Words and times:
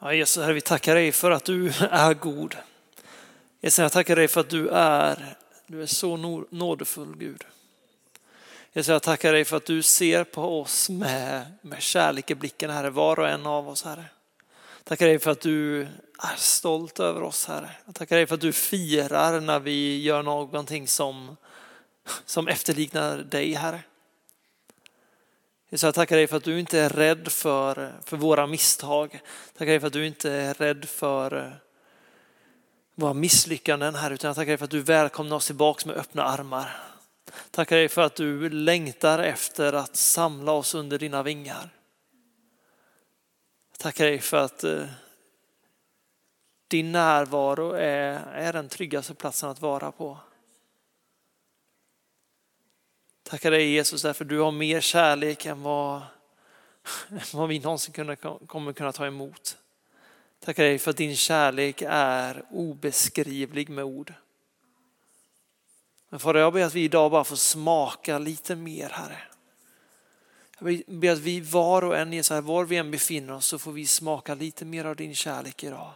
Ja, 0.00 0.14
Jesus, 0.14 0.42
Herre, 0.42 0.52
vi 0.52 0.60
tackar 0.60 0.94
dig 0.94 1.12
för 1.12 1.30
att 1.30 1.44
du 1.44 1.72
är 1.90 2.14
god. 2.14 2.56
Jesus, 3.60 3.78
jag 3.78 3.92
tackar 3.92 4.16
dig 4.16 4.28
för 4.28 4.40
att 4.40 4.50
du 4.50 4.68
är, 4.68 5.36
du 5.66 5.82
är 5.82 5.86
så 5.86 6.16
nådefull 6.50 7.16
Gud. 7.16 7.44
Jesus, 8.72 8.88
jag 8.88 9.02
tackar 9.02 9.32
dig 9.32 9.44
för 9.44 9.56
att 9.56 9.64
du 9.64 9.82
ser 9.82 10.24
på 10.24 10.60
oss 10.60 10.90
med, 10.90 11.52
med 11.62 11.82
kärlek 11.82 12.30
i 12.30 12.34
blicken, 12.34 12.70
Herre, 12.70 12.90
var 12.90 13.18
och 13.18 13.28
en 13.28 13.46
av 13.46 13.68
oss, 13.68 13.84
Herre. 13.84 14.04
Tackar 14.84 15.06
dig 15.06 15.18
för 15.18 15.30
att 15.30 15.40
du 15.40 15.80
är 16.22 16.36
stolt 16.36 17.00
över 17.00 17.22
oss, 17.22 17.46
Herre. 17.46 17.70
Jag 17.86 17.94
tackar 17.94 18.16
dig 18.16 18.26
för 18.26 18.34
att 18.34 18.40
du 18.40 18.52
firar 18.52 19.40
när 19.40 19.58
vi 19.58 20.02
gör 20.02 20.22
någonting 20.22 20.88
som, 20.88 21.36
som 22.24 22.48
efterliknar 22.48 23.18
dig, 23.18 23.54
Herre. 23.54 23.80
Jesus, 25.70 25.82
jag 25.82 25.94
tackar 25.94 26.16
dig 26.16 26.26
för 26.26 26.36
att 26.36 26.44
du 26.44 26.60
inte 26.60 26.78
är 26.78 26.88
rädd 26.88 27.28
för, 27.28 27.92
för 28.04 28.16
våra 28.16 28.46
misstag. 28.46 29.20
Tackar 29.52 29.66
dig 29.66 29.80
för 29.80 29.86
att 29.86 29.92
du 29.92 30.06
inte 30.06 30.30
är 30.30 30.54
rädd 30.54 30.84
för 30.84 31.36
eh, 31.36 31.52
våra 32.94 33.14
misslyckanden 33.14 33.94
här, 33.94 34.10
utan 34.10 34.28
jag 34.28 34.36
tackar 34.36 34.48
dig 34.48 34.58
för 34.58 34.64
att 34.64 34.70
du 34.70 34.80
välkomnar 34.80 35.36
oss 35.36 35.46
tillbaks 35.46 35.86
med 35.86 35.96
öppna 35.96 36.22
armar. 36.22 36.76
Tackar 37.50 37.76
dig 37.76 37.88
för 37.88 38.02
att 38.02 38.14
du 38.14 38.50
längtar 38.50 39.18
efter 39.18 39.72
att 39.72 39.96
samla 39.96 40.52
oss 40.52 40.74
under 40.74 40.98
dina 40.98 41.22
vingar. 41.22 41.70
Tackar 43.78 44.04
dig 44.04 44.18
för 44.18 44.36
att 44.36 44.64
eh, 44.64 44.86
din 46.68 46.92
närvaro 46.92 47.72
är, 47.72 48.20
är 48.32 48.52
den 48.52 48.68
tryggaste 48.68 49.14
platsen 49.14 49.50
att 49.50 49.60
vara 49.60 49.92
på. 49.92 50.18
Tackar 53.28 53.50
dig 53.50 53.70
Jesus 53.72 54.02
därför 54.02 54.24
du 54.24 54.38
har 54.38 54.52
mer 54.52 54.80
kärlek 54.80 55.46
än 55.46 55.62
vad, 55.62 56.02
vad 57.32 57.48
vi 57.48 57.58
någonsin 57.58 57.94
kunna, 57.94 58.16
kommer 58.16 58.72
kunna 58.72 58.92
ta 58.92 59.06
emot. 59.06 59.56
Tackar 60.40 60.62
dig 60.62 60.78
för 60.78 60.90
att 60.90 60.96
din 60.96 61.16
kärlek 61.16 61.82
är 61.86 62.44
obeskrivlig 62.50 63.68
med 63.68 63.84
ord. 63.84 64.14
Men 66.08 66.20
Fader, 66.20 66.40
jag 66.40 66.52
ber 66.52 66.64
att 66.64 66.74
vi 66.74 66.84
idag 66.84 67.10
bara 67.10 67.24
får 67.24 67.36
smaka 67.36 68.18
lite 68.18 68.56
mer, 68.56 68.88
Herre. 68.88 69.22
Jag 70.58 70.82
ber 70.86 71.10
att 71.10 71.18
vi 71.18 71.40
var 71.40 71.84
och 71.84 71.96
en, 71.96 72.12
Jesus, 72.12 72.44
var 72.44 72.64
vi 72.64 72.76
än 72.76 72.90
befinner 72.90 73.32
oss, 73.32 73.46
så 73.46 73.58
får 73.58 73.72
vi 73.72 73.86
smaka 73.86 74.34
lite 74.34 74.64
mer 74.64 74.84
av 74.84 74.96
din 74.96 75.14
kärlek 75.14 75.64
idag. 75.64 75.92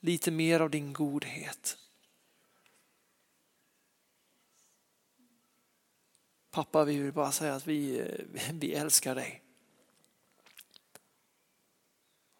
Lite 0.00 0.30
mer 0.30 0.60
av 0.60 0.70
din 0.70 0.92
godhet. 0.92 1.76
Pappa, 6.52 6.84
vi 6.84 6.98
vill 6.98 7.12
bara 7.12 7.32
säga 7.32 7.54
att 7.54 7.66
vi, 7.66 7.98
eh, 7.98 8.52
vi 8.52 8.74
älskar 8.74 9.14
dig. 9.14 9.42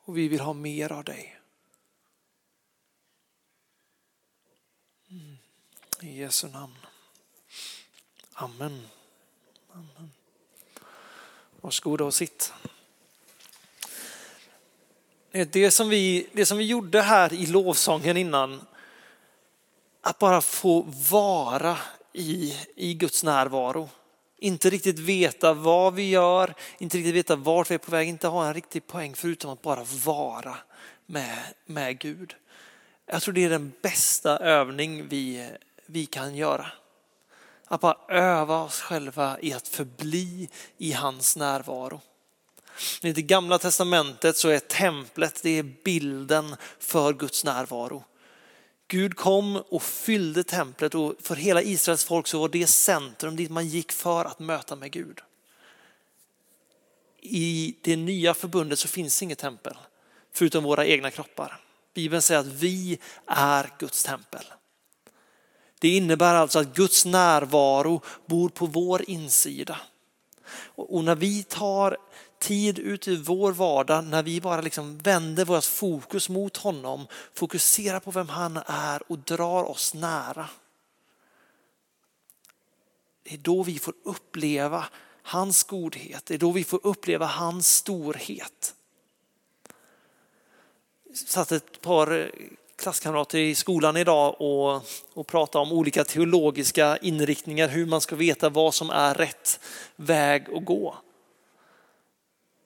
Och 0.04 0.18
vi 0.18 0.28
vill 0.28 0.40
ha 0.40 0.52
mer 0.52 0.92
av 0.92 1.04
dig. 1.04 1.40
Mm. 5.10 5.36
I 6.00 6.20
Jesu 6.20 6.48
namn. 6.48 6.76
Amen. 8.32 8.86
Amen. 9.72 10.12
Varsågoda 11.60 12.04
och 12.04 12.14
sitt. 12.14 12.52
Det 15.30 15.70
som, 15.70 15.88
vi, 15.88 16.28
det 16.32 16.46
som 16.46 16.58
vi 16.58 16.64
gjorde 16.64 17.02
här 17.02 17.32
i 17.32 17.46
lovsången 17.46 18.16
innan, 18.16 18.66
att 20.00 20.18
bara 20.18 20.40
få 20.40 20.82
vara 21.10 21.78
i, 22.12 22.56
i 22.74 22.94
Guds 22.94 23.24
närvaro. 23.24 23.88
Inte 24.42 24.70
riktigt 24.70 24.98
veta 24.98 25.52
vad 25.52 25.94
vi 25.94 26.10
gör, 26.10 26.54
inte 26.78 26.96
riktigt 26.98 27.14
veta 27.14 27.36
vart 27.36 27.70
vi 27.70 27.74
är 27.74 27.78
på 27.78 27.90
väg, 27.90 28.08
inte 28.08 28.28
ha 28.28 28.46
en 28.46 28.54
riktig 28.54 28.86
poäng 28.86 29.14
förutom 29.14 29.50
att 29.50 29.62
bara 29.62 29.84
vara 30.04 30.56
med, 31.06 31.38
med 31.66 31.98
Gud. 31.98 32.34
Jag 33.06 33.22
tror 33.22 33.34
det 33.34 33.44
är 33.44 33.50
den 33.50 33.72
bästa 33.82 34.38
övning 34.38 35.08
vi, 35.08 35.50
vi 35.86 36.06
kan 36.06 36.34
göra. 36.34 36.66
Att 37.66 37.80
bara 37.80 37.96
öva 38.08 38.62
oss 38.62 38.80
själva 38.80 39.36
i 39.40 39.52
att 39.52 39.68
förbli 39.68 40.48
i 40.78 40.92
hans 40.92 41.36
närvaro. 41.36 42.00
I 43.02 43.12
det 43.12 43.22
gamla 43.22 43.58
testamentet 43.58 44.36
så 44.36 44.48
är 44.48 44.58
templet 44.58 45.42
det 45.42 45.58
är 45.58 45.62
bilden 45.62 46.56
för 46.78 47.12
Guds 47.12 47.44
närvaro. 47.44 48.04
Gud 48.92 49.16
kom 49.16 49.56
och 49.56 49.82
fyllde 49.82 50.44
templet 50.44 50.94
och 50.94 51.14
för 51.20 51.36
hela 51.36 51.62
Israels 51.62 52.04
folk 52.04 52.26
så 52.26 52.40
var 52.40 52.48
det 52.48 52.66
centrum 52.66 53.36
dit 53.36 53.50
man 53.50 53.68
gick 53.68 53.92
för 53.92 54.24
att 54.24 54.38
möta 54.38 54.76
med 54.76 54.90
Gud. 54.90 55.20
I 57.20 57.76
det 57.82 57.96
nya 57.96 58.34
förbundet 58.34 58.78
så 58.78 58.88
finns 58.88 59.22
inget 59.22 59.38
tempel 59.38 59.76
förutom 60.32 60.64
våra 60.64 60.86
egna 60.86 61.10
kroppar. 61.10 61.60
Bibeln 61.94 62.22
säger 62.22 62.40
att 62.40 62.46
vi 62.46 62.98
är 63.26 63.70
Guds 63.78 64.04
tempel. 64.04 64.44
Det 65.78 65.88
innebär 65.88 66.34
alltså 66.34 66.58
att 66.58 66.74
Guds 66.74 67.04
närvaro 67.04 68.02
bor 68.26 68.48
på 68.48 68.66
vår 68.66 69.10
insida. 69.10 69.80
Och 70.74 71.04
när 71.04 71.14
vi 71.14 71.42
tar 71.42 71.96
tid 72.42 72.78
ut 72.78 73.08
i 73.08 73.16
vår 73.16 73.52
vardag, 73.52 74.04
när 74.04 74.22
vi 74.22 74.40
bara 74.40 74.60
liksom 74.60 74.98
vänder 74.98 75.44
vårt 75.44 75.64
fokus 75.64 76.28
mot 76.28 76.56
honom, 76.56 77.06
fokuserar 77.34 78.00
på 78.00 78.10
vem 78.10 78.28
han 78.28 78.56
är 78.66 79.12
och 79.12 79.18
drar 79.18 79.64
oss 79.64 79.94
nära. 79.94 80.48
Det 83.22 83.34
är 83.34 83.38
då 83.38 83.62
vi 83.62 83.78
får 83.78 83.94
uppleva 84.04 84.84
hans 85.22 85.62
godhet, 85.62 86.26
det 86.26 86.34
är 86.34 86.38
då 86.38 86.50
vi 86.50 86.64
får 86.64 86.80
uppleva 86.82 87.26
hans 87.26 87.76
storhet. 87.76 88.74
Jag 91.08 91.16
satt 91.16 91.52
ett 91.52 91.80
par 91.80 92.18
eh, 92.18 92.26
klasskamrater 92.76 93.38
i 93.38 93.54
skolan 93.54 93.96
idag 93.96 94.40
och, 94.40 94.82
och 95.12 95.26
prata 95.26 95.58
om 95.58 95.72
olika 95.72 96.04
teologiska 96.04 96.96
inriktningar, 96.96 97.68
hur 97.68 97.86
man 97.86 98.00
ska 98.00 98.16
veta 98.16 98.48
vad 98.48 98.74
som 98.74 98.90
är 98.90 99.14
rätt 99.14 99.60
väg 99.96 100.46
att 100.54 100.64
gå. 100.64 100.96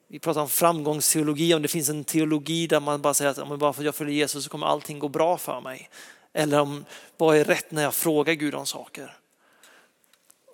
Vi 0.09 0.19
pratar 0.19 0.41
om 0.41 0.49
framgångsteologi, 0.49 1.53
om 1.53 1.61
det 1.61 1.67
finns 1.67 1.89
en 1.89 2.03
teologi 2.03 2.67
där 2.67 2.79
man 2.79 3.01
bara 3.01 3.13
säger 3.13 3.31
att 3.31 3.37
om 3.37 3.57
bara 3.57 3.73
för 3.73 3.81
att 3.81 3.85
jag 3.85 3.95
följer 3.95 4.15
Jesus 4.15 4.43
så 4.43 4.49
kommer 4.49 4.67
allting 4.67 4.99
gå 4.99 5.09
bra 5.09 5.37
för 5.37 5.61
mig. 5.61 5.89
Eller 6.33 6.59
om 6.59 6.85
vad 7.17 7.37
är 7.37 7.43
rätt 7.43 7.71
när 7.71 7.83
jag 7.83 7.93
frågar 7.93 8.33
Gud 8.33 8.55
om 8.55 8.65
saker. 8.65 9.17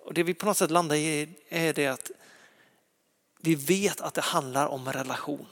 Och 0.04 0.14
det 0.14 0.22
vi 0.22 0.34
på 0.34 0.46
något 0.46 0.56
sätt 0.56 0.70
landar 0.70 0.96
i 0.96 1.28
är 1.48 1.72
det 1.72 1.86
att 1.86 2.10
vi 3.40 3.54
vet 3.54 4.00
att 4.00 4.14
det 4.14 4.20
handlar 4.20 4.66
om 4.66 4.92
relation. 4.92 5.46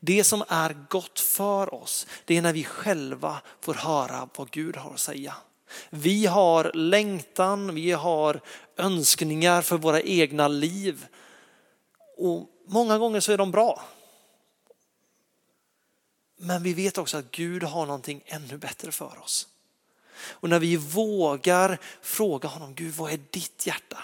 Det 0.00 0.24
som 0.24 0.44
är 0.48 0.76
gott 0.88 1.20
för 1.20 1.74
oss, 1.74 2.06
det 2.24 2.36
är 2.36 2.42
när 2.42 2.52
vi 2.52 2.64
själva 2.64 3.40
får 3.60 3.74
höra 3.74 4.28
vad 4.36 4.50
Gud 4.50 4.76
har 4.76 4.90
att 4.90 5.00
säga. 5.00 5.34
Vi 5.90 6.26
har 6.26 6.72
längtan, 6.74 7.74
vi 7.74 7.92
har 7.92 8.40
önskningar 8.76 9.62
för 9.62 9.78
våra 9.78 10.00
egna 10.00 10.48
liv. 10.48 11.06
Och 12.16 12.48
många 12.64 12.98
gånger 12.98 13.20
så 13.20 13.32
är 13.32 13.38
de 13.38 13.50
bra. 13.50 13.82
Men 16.36 16.62
vi 16.62 16.72
vet 16.72 16.98
också 16.98 17.16
att 17.16 17.30
Gud 17.30 17.62
har 17.62 17.86
någonting 17.86 18.22
ännu 18.26 18.58
bättre 18.58 18.92
för 18.92 19.22
oss. 19.22 19.48
Och 20.16 20.48
när 20.48 20.58
vi 20.58 20.76
vågar 20.76 21.78
fråga 22.02 22.48
honom, 22.48 22.74
Gud 22.74 22.94
vad 22.94 23.12
är 23.12 23.20
ditt 23.30 23.66
hjärta? 23.66 23.98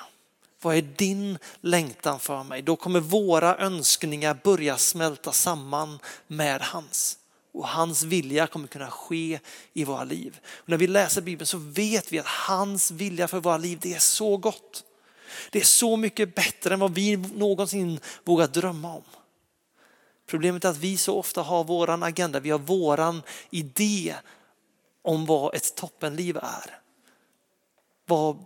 Vad 0.62 0.76
är 0.76 0.82
din 0.82 1.38
längtan 1.60 2.20
för 2.20 2.42
mig? 2.42 2.62
Då 2.62 2.76
kommer 2.76 3.00
våra 3.00 3.56
önskningar 3.56 4.40
börja 4.44 4.78
smälta 4.78 5.32
samman 5.32 5.98
med 6.26 6.60
hans. 6.60 7.18
Och 7.52 7.68
hans 7.68 8.02
vilja 8.02 8.46
kommer 8.46 8.68
kunna 8.68 8.90
ske 8.90 9.40
i 9.72 9.84
våra 9.84 10.04
liv. 10.04 10.40
Och 10.46 10.68
när 10.68 10.76
vi 10.76 10.86
läser 10.86 11.22
Bibeln 11.22 11.46
så 11.46 11.58
vet 11.58 12.12
vi 12.12 12.18
att 12.18 12.26
hans 12.26 12.90
vilja 12.90 13.28
för 13.28 13.40
våra 13.40 13.56
liv, 13.56 13.78
det 13.82 13.94
är 13.94 13.98
så 13.98 14.36
gott. 14.36 14.84
Det 15.50 15.60
är 15.60 15.64
så 15.64 15.96
mycket 15.96 16.34
bättre 16.34 16.74
än 16.74 16.80
vad 16.80 16.94
vi 16.94 17.16
någonsin 17.16 18.00
vågar 18.24 18.48
drömma 18.48 18.94
om. 18.94 19.02
Problemet 20.26 20.64
är 20.64 20.68
att 20.68 20.76
vi 20.76 20.96
så 20.96 21.18
ofta 21.18 21.42
har 21.42 21.64
våran 21.64 22.02
agenda, 22.02 22.40
vi 22.40 22.50
har 22.50 22.58
våran 22.58 23.22
idé 23.50 24.14
om 25.02 25.26
vad 25.26 25.54
ett 25.54 25.74
toppenliv 25.74 26.36
är. 26.36 26.78
Vad, 28.06 28.44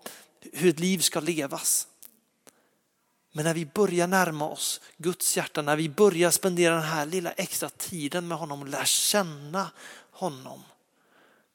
hur 0.53 0.71
ett 0.71 0.81
liv 0.81 0.99
ska 0.99 1.21
levas. 1.21 1.89
Men 3.33 3.45
när 3.45 3.55
vi 3.55 3.67
börjar 3.67 4.07
närma 4.07 4.49
oss 4.49 4.81
Guds 4.97 5.37
hjärta, 5.37 5.63
när 5.63 5.77
vi 5.77 5.89
börjar 5.89 6.31
spendera 6.31 6.75
den 6.75 6.85
här 6.85 7.07
lilla 7.07 7.33
extra 7.33 7.69
tiden 7.69 8.29
med 8.29 8.39
honom 8.39 8.63
och 8.63 8.69
lär 8.69 8.85
känna 8.85 9.71
honom 10.11 10.63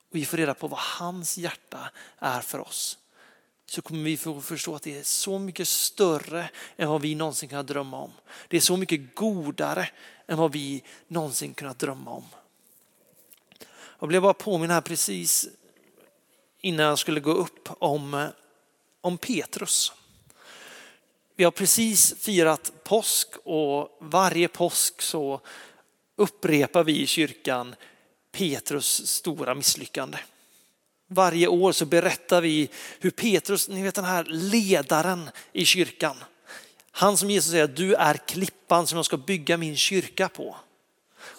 och 0.10 0.16
vi 0.16 0.26
får 0.26 0.38
reda 0.38 0.54
på 0.54 0.68
vad 0.68 0.80
hans 0.80 1.38
hjärta 1.38 1.92
är 2.20 2.42
för 2.42 2.60
oss 2.60 2.98
så 3.72 3.82
kommer 3.82 4.04
vi 4.04 4.18
få 4.18 4.42
förstå 4.42 4.76
att 4.76 4.84
det 4.84 5.00
är 5.00 5.04
så 5.04 5.40
mycket 5.40 5.68
större 5.68 6.50
än 6.78 6.90
vad 6.90 7.02
vi 7.02 7.16
någonsin 7.16 7.50
kunnat 7.50 7.68
drömma 7.68 7.98
om. 7.98 8.12
Det 8.48 8.58
är 8.58 8.62
så 8.62 8.78
mycket 8.78 9.16
godare 9.16 9.90
än 10.28 10.38
vad 10.38 10.52
vi 10.52 10.84
någonsin 11.08 11.54
kunnat 11.54 11.80
drömma 11.80 12.12
om. 12.12 12.26
Jag 14.00 14.10
blev 14.10 14.22
bara 14.22 14.34
påminn 14.34 14.72
här 14.72 14.82
precis 14.82 15.48
innan 16.62 16.86
jag 16.86 17.00
skulle 17.00 17.20
gå 17.20 17.32
upp 17.32 17.70
om, 17.80 18.14
eh, 18.14 18.28
om 19.02 19.18
Petrus. 19.18 19.94
Vi 21.36 21.44
har 21.44 21.52
precis 21.52 22.16
firat 22.20 22.72
påsk 22.84 23.28
och 23.44 23.98
varje 24.00 24.48
påsk 24.48 25.02
så 25.02 25.42
upprepar 26.16 26.84
vi 26.84 27.02
i 27.02 27.08
kyrkan 27.08 27.76
Petrus 28.32 29.08
stora 29.08 29.56
misslyckande. 29.56 30.18
Varje 31.12 31.48
år 31.48 31.72
så 31.72 31.86
berättar 31.86 32.42
vi 32.42 32.70
hur 33.00 33.12
Petrus, 33.12 33.70
ni 33.70 33.84
vet 33.84 33.96
den 33.96 34.06
här 34.06 34.24
ledaren 34.24 35.30
i 35.54 35.66
kyrkan, 35.66 36.16
han 36.92 37.18
som 37.18 37.30
Jesus 37.30 37.52
säger 37.52 37.64
att 37.64 37.76
du 37.76 37.96
är 37.96 38.14
klippan 38.14 38.88
som 38.88 38.96
jag 38.96 39.06
ska 39.06 39.18
bygga 39.18 39.58
min 39.58 39.78
kyrka 39.78 40.30
på. 40.30 40.56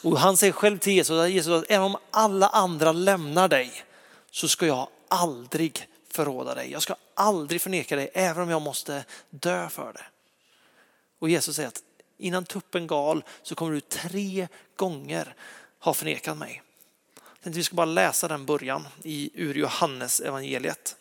Och 0.02 0.18
han 0.18 0.36
säger 0.36 0.52
själv 0.52 0.78
till 0.78 0.92
Jesus 0.92 1.18
att, 1.18 1.30
Jesus, 1.30 1.62
att 1.62 1.70
även 1.70 1.86
om 1.86 1.96
alla 2.10 2.48
andra 2.48 2.92
lämnar 2.92 3.48
dig 3.48 3.84
så 4.30 4.48
ska 4.48 4.66
jag 4.66 4.88
aldrig 5.08 5.88
förråda 6.10 6.54
dig. 6.54 6.72
Jag 6.72 6.82
ska 6.82 6.94
aldrig 7.14 7.60
förneka 7.60 7.96
dig 7.96 8.10
även 8.14 8.42
om 8.42 8.50
jag 8.50 8.62
måste 8.62 9.04
dö 9.30 9.68
för 9.68 9.92
det. 9.92 10.04
Och 11.18 11.30
Jesus 11.30 11.56
säger 11.56 11.68
att 11.68 11.82
innan 12.18 12.44
tuppen 12.44 12.86
gal 12.86 13.24
så 13.42 13.54
kommer 13.54 13.72
du 13.72 13.80
tre 13.80 14.48
gånger 14.76 15.34
ha 15.78 15.94
förnekat 15.94 16.36
mig. 16.36 16.62
Vi 17.42 17.64
ska 17.64 17.74
bara 17.74 17.86
läsa 17.86 18.28
den 18.28 18.46
början 18.46 18.88
i, 19.02 19.30
ur 19.34 19.54
Johannes 19.54 20.20
evangeliet. 20.20 20.96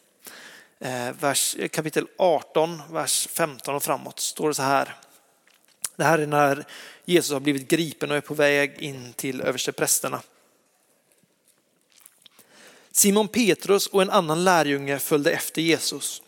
Eh, 0.79 1.11
vers, 1.19 1.55
kapitel 1.71 2.07
18, 2.17 2.81
vers 2.91 3.27
15 3.27 3.75
och 3.75 3.83
framåt 3.83 4.19
står 4.19 4.47
det 4.47 4.53
så 4.53 4.61
här. 4.61 4.95
Det 5.95 6.03
här 6.03 6.19
är 6.19 6.27
när 6.27 6.65
Jesus 7.05 7.31
har 7.31 7.39
blivit 7.39 7.67
gripen 7.67 8.11
och 8.11 8.17
är 8.17 8.21
på 8.21 8.33
väg 8.33 8.77
in 8.77 9.13
till 9.13 9.41
översteprästerna. 9.41 10.21
Simon 12.91 13.27
Petrus 13.27 13.87
och 13.87 14.01
en 14.01 14.09
annan 14.09 14.43
lärjunge 14.43 14.99
följde 14.99 15.31
efter 15.31 15.61
Jesus. 15.61 16.21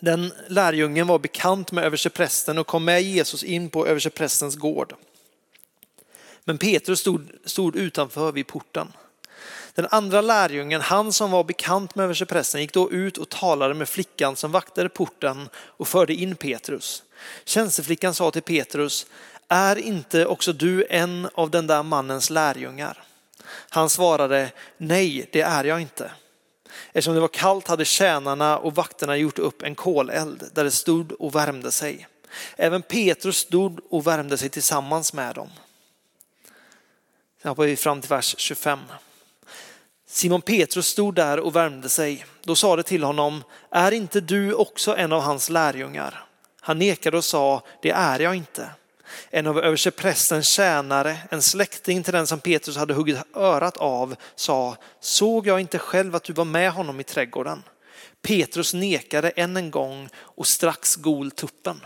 Den 0.00 0.32
lärjungen 0.48 1.06
var 1.06 1.18
bekant 1.18 1.72
med 1.72 1.84
översteprästen 1.84 2.58
och 2.58 2.66
kom 2.66 2.84
med 2.84 3.02
Jesus 3.02 3.44
in 3.44 3.70
på 3.70 3.86
översteprästens 3.86 4.56
gård. 4.56 4.94
Men 6.44 6.58
Petrus 6.58 7.00
stod, 7.00 7.30
stod 7.44 7.76
utanför 7.76 8.32
vid 8.32 8.46
porten. 8.46 8.92
Den 9.74 9.86
andra 9.90 10.20
lärjungen, 10.20 10.80
han 10.80 11.12
som 11.12 11.30
var 11.30 11.44
bekant 11.44 11.94
med 11.94 12.04
översteprästen, 12.04 12.60
gick 12.60 12.72
då 12.72 12.90
ut 12.90 13.18
och 13.18 13.28
talade 13.28 13.74
med 13.74 13.88
flickan 13.88 14.36
som 14.36 14.52
vaktade 14.52 14.88
porten 14.88 15.48
och 15.56 15.88
förde 15.88 16.14
in 16.14 16.36
Petrus. 16.36 17.02
Tjänsteflickan 17.44 18.14
sa 18.14 18.30
till 18.30 18.42
Petrus, 18.42 19.06
är 19.48 19.76
inte 19.76 20.26
också 20.26 20.52
du 20.52 20.86
en 20.90 21.28
av 21.34 21.50
den 21.50 21.66
där 21.66 21.82
mannens 21.82 22.30
lärjungar? 22.30 23.02
Han 23.68 23.90
svarade, 23.90 24.52
nej 24.76 25.28
det 25.32 25.40
är 25.40 25.64
jag 25.64 25.80
inte. 25.80 26.10
Eftersom 26.92 27.14
det 27.14 27.20
var 27.20 27.28
kallt 27.28 27.68
hade 27.68 27.84
tjänarna 27.84 28.58
och 28.58 28.74
vakterna 28.74 29.16
gjort 29.16 29.38
upp 29.38 29.62
en 29.62 29.74
koleld 29.74 30.50
där 30.52 30.64
det 30.64 30.70
stod 30.70 31.12
och 31.12 31.34
värmde 31.34 31.72
sig. 31.72 32.08
Även 32.56 32.82
Petrus 32.82 33.36
stod 33.36 33.80
och 33.90 34.06
värmde 34.06 34.38
sig 34.38 34.48
tillsammans 34.48 35.12
med 35.12 35.34
dem. 35.34 35.50
Sen 37.42 37.48
hoppar 37.48 37.64
vi 37.64 37.76
fram 37.76 38.00
till 38.00 38.10
vers 38.10 38.34
25. 38.38 38.78
Simon 40.14 40.42
Petrus 40.42 40.86
stod 40.86 41.14
där 41.14 41.40
och 41.40 41.56
värmde 41.56 41.88
sig. 41.88 42.26
Då 42.42 42.56
sa 42.56 42.76
det 42.76 42.82
till 42.82 43.02
honom, 43.02 43.44
är 43.70 43.92
inte 43.92 44.20
du 44.20 44.54
också 44.54 44.96
en 44.96 45.12
av 45.12 45.22
hans 45.22 45.50
lärjungar? 45.50 46.24
Han 46.60 46.78
nekade 46.78 47.16
och 47.16 47.24
sa, 47.24 47.62
det 47.82 47.90
är 47.90 48.20
jag 48.20 48.34
inte. 48.34 48.70
En 49.30 49.46
av 49.46 49.58
översteprästens 49.58 50.48
tjänare, 50.48 51.16
en 51.30 51.42
släkting 51.42 52.02
till 52.02 52.12
den 52.12 52.26
som 52.26 52.40
Petrus 52.40 52.76
hade 52.76 52.94
huggit 52.94 53.18
örat 53.34 53.76
av, 53.76 54.16
sa, 54.34 54.76
såg 55.00 55.46
jag 55.46 55.60
inte 55.60 55.78
själv 55.78 56.14
att 56.14 56.24
du 56.24 56.32
var 56.32 56.44
med 56.44 56.72
honom 56.72 57.00
i 57.00 57.04
trädgården? 57.04 57.62
Petrus 58.22 58.74
nekade 58.74 59.30
än 59.30 59.56
en 59.56 59.70
gång 59.70 60.08
och 60.16 60.46
strax 60.46 60.96
gol 60.96 61.30
tuppen. 61.30 61.80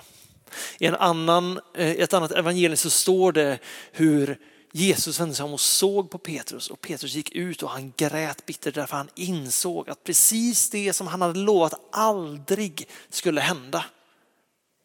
I 0.78 0.86
en 0.86 0.94
annan, 0.94 1.60
eh, 1.76 1.90
ett 1.90 2.14
annat 2.14 2.32
evangelium 2.32 2.76
så 2.76 2.90
står 2.90 3.32
det 3.32 3.58
hur 3.92 4.38
Jesus 4.72 5.20
vände 5.20 5.34
sig 5.34 5.44
om 5.44 5.52
och 5.52 5.60
såg 5.60 6.10
på 6.10 6.18
Petrus 6.18 6.70
och 6.70 6.80
Petrus 6.80 7.14
gick 7.14 7.32
ut 7.32 7.62
och 7.62 7.70
han 7.70 7.92
grät 7.96 8.46
bittert 8.46 8.74
därför 8.74 8.96
han 8.96 9.10
insåg 9.14 9.90
att 9.90 10.04
precis 10.04 10.70
det 10.70 10.92
som 10.92 11.06
han 11.06 11.22
hade 11.22 11.38
lovat 11.38 11.80
aldrig 11.92 12.88
skulle 13.08 13.40
hända, 13.40 13.84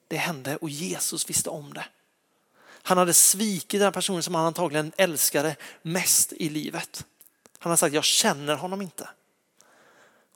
det 0.07 0.17
hände 0.17 0.57
och 0.57 0.69
Jesus 0.69 1.29
visste 1.29 1.49
om 1.49 1.73
det. 1.73 1.85
Han 2.85 2.97
hade 2.97 3.13
svikit 3.13 3.79
den 3.79 3.93
personen 3.93 4.23
som 4.23 4.35
han 4.35 4.45
antagligen 4.45 4.91
älskade 4.97 5.55
mest 5.81 6.33
i 6.33 6.49
livet. 6.49 7.05
Han 7.59 7.69
har 7.69 7.77
sagt, 7.77 7.95
jag 7.95 8.03
känner 8.03 8.55
honom 8.55 8.81
inte. 8.81 9.09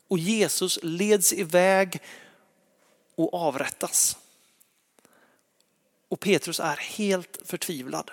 Och 0.07 0.17
Jesus 0.17 0.79
leds 0.81 1.33
iväg 1.33 2.01
och 3.15 3.33
avrättas. 3.33 4.17
Och 6.09 6.19
Petrus 6.19 6.59
är 6.59 6.75
helt 6.75 7.37
förtvivlad. 7.45 8.11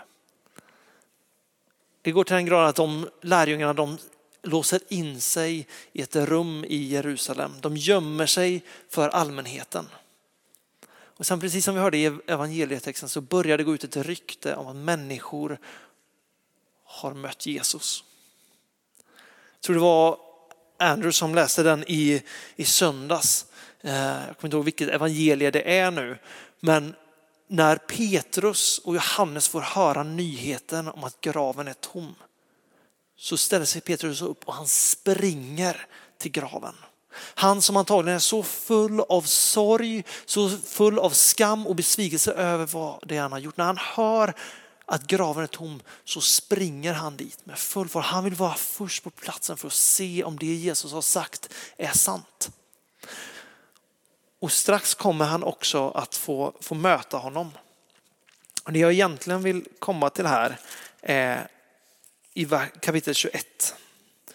Det 2.05 2.12
går 2.12 2.25
till 2.25 2.35
den 2.35 2.47
grad 2.47 2.69
att 2.69 2.77
de 2.77 3.09
lärjungarna 3.21 3.73
de 3.73 3.99
låser 4.43 4.81
in 4.89 5.21
sig 5.21 5.67
i 5.93 6.03
ett 6.03 6.17
rum 6.17 6.65
i 6.69 6.77
Jerusalem. 6.77 7.53
De 7.61 7.77
gömmer 7.77 8.27
sig 8.27 8.62
för 8.89 9.09
allmänheten. 9.09 9.89
Och 10.91 11.27
sen 11.27 11.41
precis 11.41 11.65
som 11.65 11.75
vi 11.75 11.81
hörde 11.81 11.97
i 11.97 12.05
evangelietexten 12.27 13.09
så 13.09 13.21
börjar 13.21 13.59
det 13.59 13.65
gå 13.65 13.75
ut 13.75 13.85
ett 13.85 13.97
rykte 13.97 14.55
om 14.55 14.67
att 14.67 14.77
människor 14.77 15.59
har 16.85 17.15
mött 17.15 17.47
Jesus. 17.47 18.05
Jag 19.55 19.61
tror 19.61 19.77
det 19.77 19.83
var 19.83 20.19
Andrew 20.79 21.12
som 21.12 21.35
läste 21.35 21.62
den 21.62 21.85
i, 21.87 22.23
i 22.57 22.65
söndags. 22.65 23.47
Eh, 23.81 23.95
jag 23.95 24.37
kommer 24.37 24.45
inte 24.45 24.57
ihåg 24.57 24.65
vilket 24.65 24.89
evangelie 24.89 25.50
det 25.50 25.79
är 25.79 25.91
nu. 25.91 26.19
Men 26.61 26.95
när 27.49 27.76
Petrus 27.76 28.79
och 28.79 28.94
Johannes 28.94 29.49
får 29.49 29.61
höra 29.61 30.02
nyheten 30.02 30.88
om 30.88 31.05
att 31.05 31.20
graven 31.20 31.69
är 31.69 31.75
tom 31.75 32.14
så 33.17 33.37
ställer 33.37 33.64
sig 33.64 33.81
Petrus 33.81 34.23
upp 34.23 34.44
och 34.44 34.55
han 34.55 34.67
springer 34.67 35.87
till 36.19 36.31
graven. 36.31 36.75
Han 37.17 37.62
som 37.62 37.76
antagligen 37.76 38.17
är 38.17 38.20
så 38.20 38.43
full 38.43 39.00
av 39.00 39.23
sorg, 39.23 40.05
så 40.25 40.49
full 40.49 40.99
av 40.99 41.11
skam 41.11 41.67
och 41.67 41.76
besvikelse 41.76 42.32
över 42.32 42.67
vad 42.67 43.08
det 43.08 43.17
han 43.17 43.32
har 43.32 43.38
gjort. 43.38 43.56
När 43.56 43.64
han 43.64 43.79
hör 43.81 44.35
att 44.87 45.06
graven 45.06 45.43
är 45.43 45.47
tom 45.47 45.82
så 46.05 46.20
springer 46.20 46.93
han 46.93 47.17
dit 47.17 47.47
med 47.47 47.58
full 47.58 47.88
fart. 47.88 48.05
Han 48.05 48.25
vill 48.25 48.35
vara 48.35 48.55
först 48.55 49.05
på 49.05 49.11
platsen 49.11 49.56
för 49.56 49.67
att 49.67 49.73
se 49.73 50.25
om 50.25 50.38
det 50.38 50.47
Jesus 50.47 50.93
har 50.93 51.02
sagt 51.02 51.49
är 51.76 51.93
sant. 51.93 52.50
Och 54.44 54.52
strax 54.52 54.94
kommer 54.94 55.25
han 55.25 55.43
också 55.43 55.91
att 55.91 56.17
få, 56.17 56.52
få 56.61 56.75
möta 56.75 57.17
honom. 57.17 57.50
Och 58.64 58.73
det 58.73 58.79
jag 58.79 58.93
egentligen 58.93 59.43
vill 59.43 59.64
komma 59.79 60.11
till 60.11 60.26
här 60.26 60.58
är 61.00 61.49
i 62.35 62.46
kapitel 62.81 63.14
21 63.14 63.75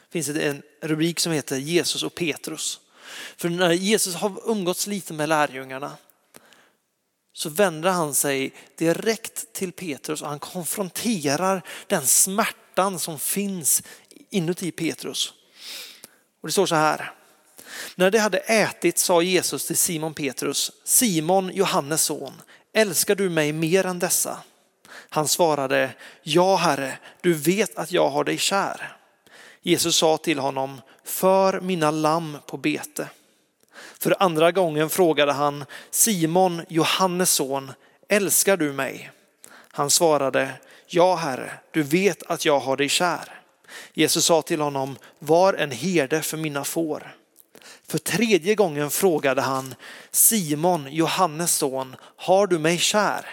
finns 0.10 0.28
det 0.28 0.42
en 0.42 0.62
rubrik 0.82 1.20
som 1.20 1.32
heter 1.32 1.58
Jesus 1.58 2.04
och 2.04 2.16
Petrus. 2.16 2.80
För 3.38 3.50
när 3.50 3.72
Jesus 3.72 4.16
har 4.16 4.52
umgåtts 4.52 4.88
lite 4.88 5.14
med 5.14 5.30
lärjungarna 5.30 5.98
så 7.34 7.50
vänder 7.50 7.90
han 7.90 8.16
sig 8.16 8.54
direkt 8.78 9.54
till 9.54 9.72
Petrus 9.72 10.22
och 10.22 10.30
han 10.30 10.40
konfronterar 10.40 11.62
den 11.88 12.06
smärtan 12.08 13.00
som 13.00 13.20
finns 13.20 13.84
inuti 14.30 14.72
Petrus. 14.72 15.34
Och 16.42 16.48
det 16.48 16.52
står 16.52 16.66
så 16.66 16.76
här. 16.76 17.19
När 17.96 18.12
de 18.12 18.18
hade 18.18 18.38
ätit 18.38 18.98
sa 18.98 19.22
Jesus 19.22 19.68
till 19.68 19.78
Simon 19.78 20.14
Petrus, 20.14 20.72
Simon 20.84 21.52
Johannes 21.54 22.02
son, 22.02 22.42
älskar 22.74 23.16
du 23.16 23.30
mig 23.30 23.52
mer 23.52 23.86
än 23.86 24.00
dessa? 24.00 24.38
Han 25.10 25.28
svarade, 25.28 25.94
ja 26.24 26.56
herre, 26.56 26.98
du 27.22 27.34
vet 27.34 27.78
att 27.78 27.92
jag 27.92 28.10
har 28.10 28.24
dig 28.24 28.38
kär. 28.38 28.96
Jesus 29.62 29.96
sa 29.96 30.18
till 30.18 30.40
honom, 30.40 30.82
för 31.04 31.62
mina 31.62 31.92
lamm 31.92 32.38
på 32.48 32.58
bete. 32.58 33.08
För 34.00 34.16
andra 34.20 34.52
gången 34.52 34.90
frågade 34.90 35.32
han, 35.32 35.66
Simon, 35.92 36.62
Johannes 36.70 37.32
son, 37.32 37.72
älskar 38.08 38.58
du 38.58 38.74
mig? 38.74 39.12
Han 39.72 39.90
svarade, 39.90 40.52
ja 40.88 41.16
herre, 41.16 41.52
du 41.72 41.84
vet 41.84 42.24
att 42.24 42.46
jag 42.46 42.60
har 42.60 42.78
dig 42.78 42.90
kär. 42.90 43.42
Jesus 43.94 44.26
sa 44.26 44.42
till 44.42 44.62
honom, 44.62 44.98
var 45.20 45.54
en 45.54 45.72
herde 45.72 46.22
för 46.22 46.38
mina 46.38 46.64
får. 46.64 47.16
För 47.90 47.98
tredje 47.98 48.56
gången 48.56 48.90
frågade 48.90 49.42
han, 49.42 49.76
Simon, 50.12 50.88
Johannes 50.92 51.56
son, 51.56 51.96
har 52.16 52.48
du 52.48 52.60
mig 52.60 52.78
kär? 52.78 53.26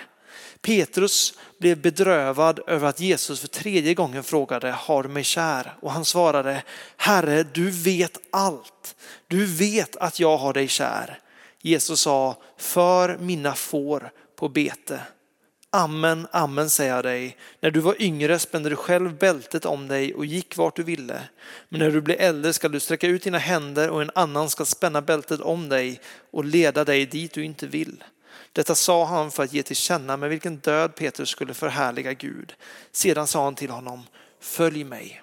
Petrus 0.61 1.35
blev 1.59 1.81
bedrövad 1.81 2.61
över 2.67 2.89
att 2.89 3.01
Jesus 3.01 3.41
för 3.41 3.49
tredje 3.49 3.95
gången 3.95 4.23
frågade, 4.23 4.71
har 4.71 5.03
du 5.03 5.09
mig 5.09 5.25
kär? 5.25 5.77
Och 5.81 5.93
han 5.93 6.05
svarade, 6.05 6.63
Herre, 6.97 7.43
du 7.43 7.71
vet 7.71 8.19
allt. 8.31 8.97
Du 9.29 9.47
vet 9.47 9.97
att 9.97 10.21
jag 10.21 10.37
har 10.37 10.53
dig 10.53 10.69
kär. 10.69 11.19
Jesus 11.63 12.01
sa, 12.01 12.37
för 12.59 13.19
mina 13.19 13.55
får 13.55 14.11
på 14.37 14.49
bete. 14.49 15.01
Amen, 15.77 16.27
amen 16.33 16.71
säger 16.71 16.95
jag 16.95 17.05
dig. 17.05 17.37
När 17.61 17.71
du 17.71 17.81
var 17.81 18.03
yngre 18.03 18.39
spände 18.39 18.69
du 18.69 18.77
själv 18.77 19.19
bältet 19.19 19.65
om 19.65 19.89
dig 19.89 20.15
och 20.15 20.27
gick 20.27 20.57
vart 20.57 20.77
du 20.77 20.83
ville. 20.83 21.23
Men 21.69 21.81
när 21.81 21.91
du 21.91 22.01
blir 22.01 22.17
äldre 22.17 22.53
ska 22.53 22.69
du 22.69 22.81
sträcka 22.81 23.07
ut 23.07 23.23
dina 23.23 23.39
händer 23.39 23.91
och 23.91 24.03
en 24.03 24.11
annan 24.15 24.51
ska 24.51 24.65
spänna 24.65 25.03
bältet 25.03 25.41
om 25.41 25.69
dig 25.69 26.01
och 26.31 26.45
leda 26.45 26.85
dig 26.85 27.07
dit 27.07 27.33
du 27.33 27.45
inte 27.45 27.67
vill. 27.67 28.05
Detta 28.53 28.75
sa 28.75 29.05
han 29.05 29.31
för 29.31 29.43
att 29.43 29.53
ge 29.53 29.63
till 29.63 29.77
känna 29.77 30.17
med 30.17 30.31
vilken 30.31 30.57
död 30.57 30.95
Petrus 30.95 31.29
skulle 31.29 31.55
förhärliga 31.55 32.13
Gud. 32.13 32.55
Sedan 32.93 33.27
sa 33.27 33.45
han 33.45 33.55
till 33.55 33.71
honom, 33.71 34.03
följ 34.41 34.85
mig. 34.85 35.23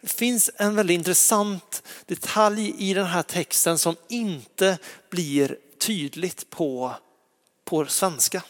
Det 0.00 0.12
finns 0.12 0.50
en 0.56 0.76
väldigt 0.76 0.94
intressant 0.94 1.82
detalj 2.06 2.74
i 2.78 2.94
den 2.94 3.06
här 3.06 3.22
texten 3.22 3.78
som 3.78 3.96
inte 4.08 4.78
blir 5.10 5.58
tydligt 5.78 6.50
på, 6.50 6.94
på 7.64 7.86
svenska. 7.86 8.42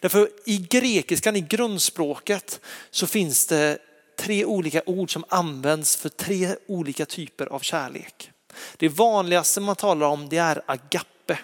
Därför 0.00 0.30
i 0.44 0.56
grekiskan, 0.58 1.36
i 1.36 1.40
grundspråket, 1.40 2.60
så 2.90 3.06
finns 3.06 3.46
det 3.46 3.78
tre 4.18 4.44
olika 4.44 4.82
ord 4.86 5.12
som 5.12 5.24
används 5.28 5.96
för 5.96 6.08
tre 6.08 6.56
olika 6.66 7.06
typer 7.06 7.46
av 7.46 7.60
kärlek. 7.60 8.30
Det 8.76 8.88
vanligaste 8.88 9.60
man 9.60 9.76
talar 9.76 10.06
om 10.06 10.28
det 10.28 10.38
är 10.38 10.62
agape. 10.66 11.38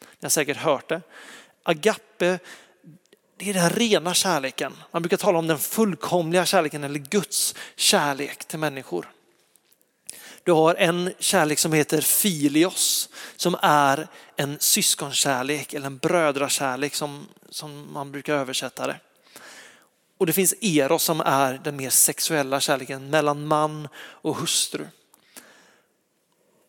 Ni 0.00 0.22
har 0.22 0.28
säkert 0.28 0.56
hört 0.56 0.88
det. 0.88 1.00
Agape 1.62 2.38
det 3.36 3.50
är 3.50 3.54
den 3.54 3.70
rena 3.70 4.14
kärleken. 4.14 4.72
Man 4.90 5.02
brukar 5.02 5.16
tala 5.16 5.38
om 5.38 5.46
den 5.46 5.58
fullkomliga 5.58 6.46
kärleken 6.46 6.84
eller 6.84 6.98
Guds 6.98 7.54
kärlek 7.76 8.44
till 8.44 8.58
människor. 8.58 9.08
Du 10.44 10.52
har 10.52 10.74
en 10.74 11.12
kärlek 11.18 11.58
som 11.58 11.72
heter 11.72 12.00
filios 12.00 13.08
som 13.36 13.56
är 13.62 14.08
en 14.36 14.56
syskonkärlek 14.60 15.74
eller 15.74 15.86
en 15.86 15.98
brödrakärlek 15.98 16.94
som, 16.94 17.28
som 17.50 17.92
man 17.92 18.12
brukar 18.12 18.34
översätta 18.34 18.86
det. 18.86 19.00
Och 20.18 20.26
det 20.26 20.32
finns 20.32 20.54
eros 20.60 21.02
som 21.02 21.20
är 21.20 21.60
den 21.64 21.76
mer 21.76 21.90
sexuella 21.90 22.60
kärleken 22.60 23.10
mellan 23.10 23.46
man 23.46 23.88
och 23.96 24.36
hustru. 24.36 24.86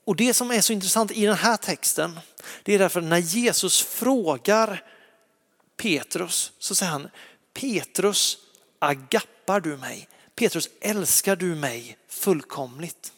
Och 0.05 0.15
det 0.15 0.33
som 0.33 0.51
är 0.51 0.61
så 0.61 0.73
intressant 0.73 1.11
i 1.11 1.25
den 1.25 1.35
här 1.35 1.57
texten, 1.57 2.19
det 2.63 2.73
är 2.73 2.79
därför 2.79 3.01
när 3.01 3.17
Jesus 3.17 3.81
frågar 3.81 4.83
Petrus 5.77 6.51
så 6.59 6.75
säger 6.75 6.91
han, 6.91 7.09
Petrus 7.53 8.37
agappar 8.79 9.59
du 9.59 9.77
mig? 9.77 10.07
Petrus 10.35 10.69
älskar 10.81 11.35
du 11.35 11.55
mig 11.55 11.97
fullkomligt? 12.07 13.11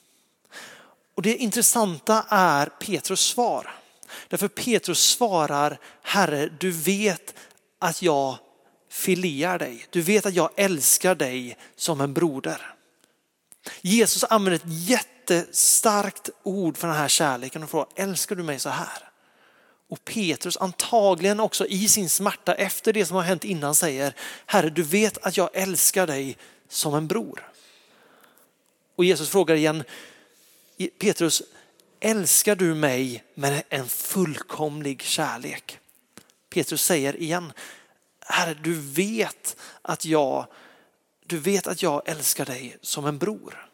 Och 1.18 1.24
det 1.24 1.36
intressanta 1.36 2.26
är 2.30 2.66
Petrus 2.66 3.20
svar. 3.20 3.76
Därför 4.28 4.48
Petrus 4.48 5.00
svarar, 5.00 5.80
Herre 6.02 6.50
du 6.60 6.72
vet 6.72 7.36
att 7.80 8.02
jag 8.02 8.38
filear 8.92 9.60
dig. 9.60 9.86
Du 9.90 10.02
vet 10.02 10.26
att 10.26 10.34
jag 10.34 10.50
älskar 10.56 11.16
dig 11.16 11.58
som 11.76 12.02
en 12.02 12.14
broder. 12.14 12.74
Jesus 13.82 14.24
använder 14.24 14.56
ett 14.56 14.90
jättestarkt 14.90 16.30
ord 16.44 16.78
för 16.78 16.88
den 16.88 16.98
här 16.98 17.08
kärleken 17.08 17.64
och 17.64 17.70
frågar, 17.70 17.88
älskar 17.96 18.36
du 18.36 18.44
mig 18.44 18.60
så 18.60 18.70
här? 18.70 19.10
Och 19.90 20.06
Petrus 20.06 20.58
antagligen 20.58 21.40
också 21.40 21.66
i 21.66 21.88
sin 21.88 22.10
smärta 22.10 22.54
efter 22.54 22.94
det 22.94 23.06
som 23.06 23.16
har 23.16 23.24
hänt 23.24 23.44
innan 23.44 23.76
säger, 23.76 24.14
Herre 24.46 24.70
du 24.70 24.84
vet 24.84 25.18
att 25.18 25.38
jag 25.38 25.50
älskar 25.54 26.08
dig 26.08 26.38
som 26.70 26.94
en 26.94 27.08
bror. 27.08 27.52
Och 28.96 29.06
Jesus 29.06 29.30
frågar 29.30 29.56
igen, 29.56 29.84
Petrus, 31.00 31.44
älskar 32.00 32.56
du 32.56 32.76
mig 32.76 33.24
med 33.34 33.64
en 33.70 33.90
fullkomlig 33.90 35.02
kärlek? 35.02 35.80
Petrus 36.50 36.84
säger 36.84 37.16
igen, 37.16 37.54
Herre 38.20 38.54
du 38.54 38.74
vet 38.82 39.58
att 39.82 40.06
jag, 40.06 40.48
du 41.26 41.38
vet 41.38 41.68
att 41.68 41.82
jag 41.82 42.10
älskar 42.10 42.46
dig 42.46 42.78
som 42.82 43.06
en 43.06 43.18
bror. 43.18 43.70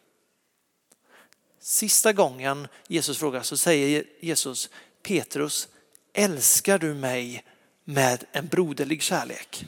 Sista 1.60 2.12
gången 2.12 2.68
Jesus 2.86 3.18
frågar 3.18 3.42
så 3.42 3.56
säger 3.56 4.04
Jesus, 4.20 4.70
Petrus, 5.02 5.68
älskar 6.12 6.78
du 6.78 6.94
mig 6.94 7.44
med 7.84 8.24
en 8.32 8.46
broderlig 8.46 9.02
kärlek? 9.02 9.66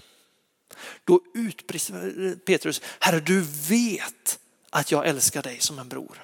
Då 1.04 1.20
utbrister 1.34 2.34
Petrus, 2.34 2.82
Herre 3.00 3.20
du 3.20 3.40
vet 3.68 4.38
att 4.70 4.90
jag 4.90 5.06
älskar 5.06 5.42
dig 5.42 5.60
som 5.60 5.78
en 5.78 5.88
bror. 5.88 6.22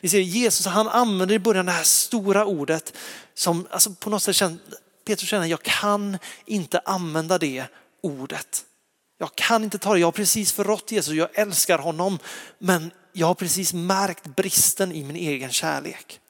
Ni 0.00 0.08
ser 0.08 0.20
Jesus 0.20 0.66
han 0.66 0.88
använder 0.88 1.34
i 1.34 1.38
början 1.38 1.66
det 1.66 1.72
här 1.72 1.82
stora 1.82 2.44
ordet 2.44 2.96
som 3.34 3.66
alltså 3.70 3.94
på 3.94 4.10
något 4.10 4.22
sätt 4.22 4.36
känner, 4.36 4.58
Petrus 5.04 5.28
känner 5.28 5.46
jag 5.46 5.62
kan 5.62 6.18
inte 6.44 6.78
använda 6.78 7.38
det 7.38 7.64
ordet. 8.00 8.64
Jag 9.18 9.34
kan 9.34 9.64
inte 9.64 9.78
ta 9.78 9.94
det, 9.94 10.00
jag 10.00 10.06
har 10.06 10.12
precis 10.12 10.52
förrått 10.52 10.92
Jesus, 10.92 11.14
jag 11.14 11.28
älskar 11.38 11.78
honom 11.78 12.18
men 12.58 12.90
jag 13.12 13.26
har 13.26 13.34
precis 13.34 13.74
märkt 13.74 14.26
bristen 14.36 14.92
i 14.92 15.04
min 15.04 15.16
egen 15.16 15.50
kärlek. 15.50 16.20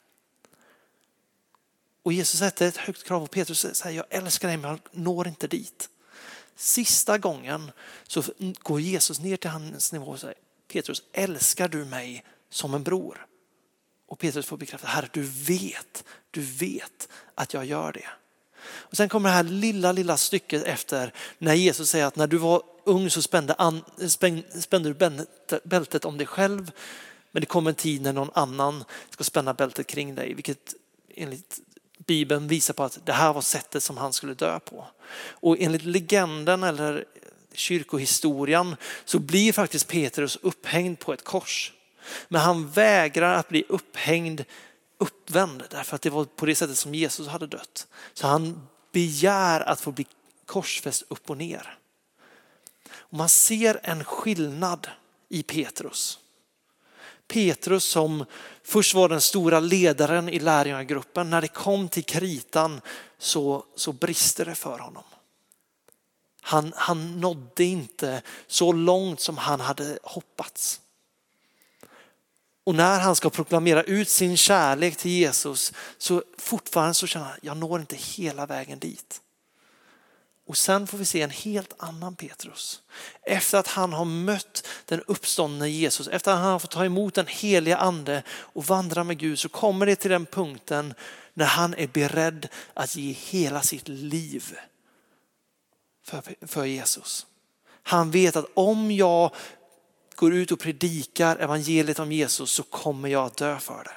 Och 2.02 2.12
Jesus 2.12 2.38
sätter 2.40 2.69
ett 2.69 2.76
högt 2.76 3.05
krav 3.05 3.21
på 3.21 3.26
Petrus 3.26 3.67
säger 3.76 3.97
jag 3.97 4.07
älskar 4.11 4.49
dig 4.49 4.57
men 4.57 4.71
jag 4.71 4.81
når 4.93 5.28
inte 5.28 5.47
dit. 5.47 5.88
Sista 6.57 7.19
gången 7.19 7.71
så 8.07 8.23
går 8.59 8.81
Jesus 8.81 9.21
ner 9.21 9.37
till 9.37 9.50
hans 9.50 9.93
nivå 9.93 10.07
och 10.07 10.21
säger 10.21 10.37
Petrus 10.73 11.02
älskar 11.12 11.69
du 11.69 11.85
mig 11.85 12.25
som 12.50 12.75
en 12.75 12.83
bror? 12.83 13.26
Och 14.09 14.19
Petrus 14.19 14.47
får 14.47 14.57
bekräfta, 14.57 14.87
Herre 14.87 15.09
du 15.12 15.23
vet, 15.23 16.05
du 16.31 16.41
vet 16.41 17.09
att 17.35 17.55
jag 17.55 17.65
gör 17.65 17.93
det. 17.93 18.09
Och 18.65 18.97
sen 18.97 19.09
kommer 19.09 19.29
det 19.29 19.35
här 19.35 19.43
lilla, 19.43 19.93
lilla 19.93 20.17
stycket 20.17 20.65
efter 20.65 21.12
när 21.38 21.55
Jesus 21.55 21.91
säger 21.91 22.07
att 22.07 22.17
när 22.17 22.27
du 22.27 22.37
var 22.37 22.62
ung 22.85 23.11
så 23.11 23.23
spände, 23.23 23.55
an, 23.55 23.85
spände 24.61 24.93
du 24.93 25.17
bältet 25.65 26.05
om 26.05 26.19
dig 26.19 26.27
själv. 26.27 26.71
Men 27.31 27.41
det 27.41 27.47
kommer 27.47 27.71
en 27.71 27.75
tid 27.75 28.03
när 28.03 28.12
någon 28.12 28.31
annan 28.35 28.85
ska 29.11 29.25
spänna 29.25 29.55
bältet 29.55 29.87
kring 29.87 30.15
dig, 30.15 30.35
vilket 30.35 30.75
enligt 31.15 31.61
Bibeln 31.99 32.49
visar 32.49 32.75
på 32.75 32.85
att 32.85 32.99
det 33.05 33.12
här 33.12 33.33
var 33.33 33.41
sättet 33.41 33.83
som 33.83 33.97
han 33.97 34.12
skulle 34.12 34.35
dö 34.35 34.61
på. 34.61 34.87
Och 35.31 35.57
enligt 35.59 35.85
legenden 35.85 36.62
eller 36.62 37.05
kyrkohistorien 37.53 38.77
så 39.05 39.19
blir 39.19 39.53
faktiskt 39.53 39.88
Petrus 39.88 40.38
upphängd 40.43 40.99
på 40.99 41.12
ett 41.12 41.25
kors. 41.25 41.73
Men 42.29 42.41
han 42.41 42.71
vägrar 42.71 43.35
att 43.35 43.49
bli 43.49 43.65
upphängd 43.69 44.45
uppvänd 44.99 45.65
därför 45.71 45.97
att 45.97 46.03
det 46.03 46.11
var 46.11 46.25
på 46.25 46.47
det 46.47 46.55
sättet 46.55 46.79
som 46.79 46.95
Jesus 46.95 47.29
hade 47.29 47.47
dött. 47.47 47.87
Så 48.15 48.27
han 48.27 48.69
begär 48.93 49.61
att 49.61 49.81
få 49.81 49.93
bli 49.93 50.07
korsfäst 50.47 51.03
upp 51.09 51.31
och 51.31 51.37
ner. 51.37 51.79
Och 52.91 53.19
man 53.19 53.29
ser 53.29 53.81
en 53.83 54.05
skillnad 54.05 54.88
i 55.29 55.43
Petrus. 55.43 56.19
Petrus 57.29 57.85
som 57.85 58.25
först 58.62 58.95
var 58.95 59.09
den 59.09 59.21
stora 59.21 59.61
ledaren 59.61 60.29
i 60.29 60.38
lärjungagruppen, 60.38 61.31
när 61.31 61.41
det 61.41 61.49
kom 61.49 61.88
till 61.88 62.05
kritan 62.05 62.81
så, 63.19 63.65
så 63.77 63.93
brister 63.93 64.45
det 64.45 64.55
för 64.55 64.79
honom. 64.79 65.05
Han, 66.41 66.73
han 66.77 67.21
nådde 67.21 67.65
inte 67.65 68.23
så 68.47 68.73
långt 68.73 69.21
som 69.21 69.37
han 69.37 69.61
hade 69.61 69.99
hoppats. 70.03 70.81
Och 72.68 72.75
när 72.75 73.00
han 73.00 73.16
ska 73.16 73.30
proklamera 73.30 73.82
ut 73.82 74.08
sin 74.08 74.37
kärlek 74.37 74.96
till 74.96 75.10
Jesus 75.10 75.72
så 75.98 76.22
fortfarande 76.38 76.94
så 76.94 77.06
känner 77.06 77.26
han, 77.26 77.38
jag 77.42 77.56
når 77.56 77.80
inte 77.80 77.96
hela 77.96 78.46
vägen 78.46 78.78
dit. 78.78 79.20
Och 80.46 80.56
sen 80.56 80.87
får 80.87 80.98
vi 80.98 81.04
se 81.04 81.22
en 81.22 81.30
helt 81.30 81.75
annan 81.78 82.16
Petrus. 82.16 82.82
Efter 83.22 83.58
att 83.58 83.66
han 83.66 83.92
har 83.92 84.04
mött 84.04 84.66
den 84.84 85.02
uppståndne 85.06 85.68
Jesus, 85.68 86.08
efter 86.08 86.32
att 86.32 86.38
han 86.38 86.52
har 86.52 86.58
fått 86.58 86.70
ta 86.70 86.84
emot 86.84 87.14
den 87.14 87.26
heliga 87.26 87.76
ande 87.76 88.22
och 88.30 88.64
vandra 88.64 89.04
med 89.04 89.18
Gud 89.18 89.38
så 89.38 89.48
kommer 89.48 89.87
det 89.87 89.96
till 89.96 90.10
den 90.10 90.26
punkten 90.26 90.94
när 91.34 91.46
han 91.46 91.75
är 91.75 91.87
beredd 91.87 92.48
att 92.75 92.96
ge 92.96 93.12
hela 93.12 93.62
sitt 93.62 93.88
liv 93.88 94.56
för, 96.04 96.22
för 96.46 96.64
Jesus. 96.64 97.26
Han 97.82 98.10
vet 98.10 98.37
att 98.37 98.50
om 98.54 98.90
jag 98.90 99.30
går 100.18 100.34
ut 100.34 100.52
och 100.52 100.58
predikar 100.58 101.37
evangeliet 101.37 101.98
om 101.98 102.12
Jesus 102.12 102.50
så 102.50 102.62
kommer 102.62 103.08
jag 103.08 103.25
att 103.26 103.37
dö 103.37 103.58
för 103.58 103.84
det. 103.84 103.96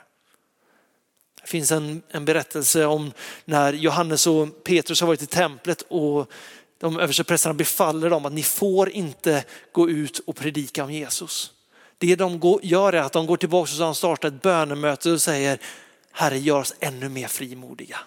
Det 1.42 1.48
finns 1.48 1.72
en, 1.72 2.02
en 2.10 2.26
berättelse 2.26 2.86
om 2.86 3.12
när 3.46 3.74
Johannes 3.74 4.28
och 4.28 4.64
Petrus 4.64 5.02
har 5.02 5.08
varit 5.08 5.22
i 5.22 5.26
templet 5.26 5.82
och 5.82 6.32
de 6.78 7.00
översteprästerna 7.00 7.54
befaller 7.54 8.10
dem 8.10 8.26
att 8.26 8.34
ni 8.34 8.44
får 8.44 8.90
inte 8.90 9.44
gå 9.72 9.90
ut 9.90 10.20
och 10.20 10.36
predika 10.36 10.84
om 10.84 10.92
Jesus. 10.92 11.52
Det 11.98 12.16
de 12.16 12.40
går, 12.40 12.60
gör 12.64 12.94
är 12.94 13.02
att 13.02 13.14
de 13.14 13.26
går 13.26 13.38
tillbaka 13.38 13.62
och 13.62 13.70
så 13.70 13.94
startar 13.94 14.28
ett 14.28 14.42
bönemöte 14.42 15.12
och 15.12 15.22
säger 15.22 15.60
Herre 16.12 16.38
gör 16.38 16.60
oss 16.60 16.74
ännu 16.80 17.10
mer 17.10 17.28
frimodiga. 17.28 18.00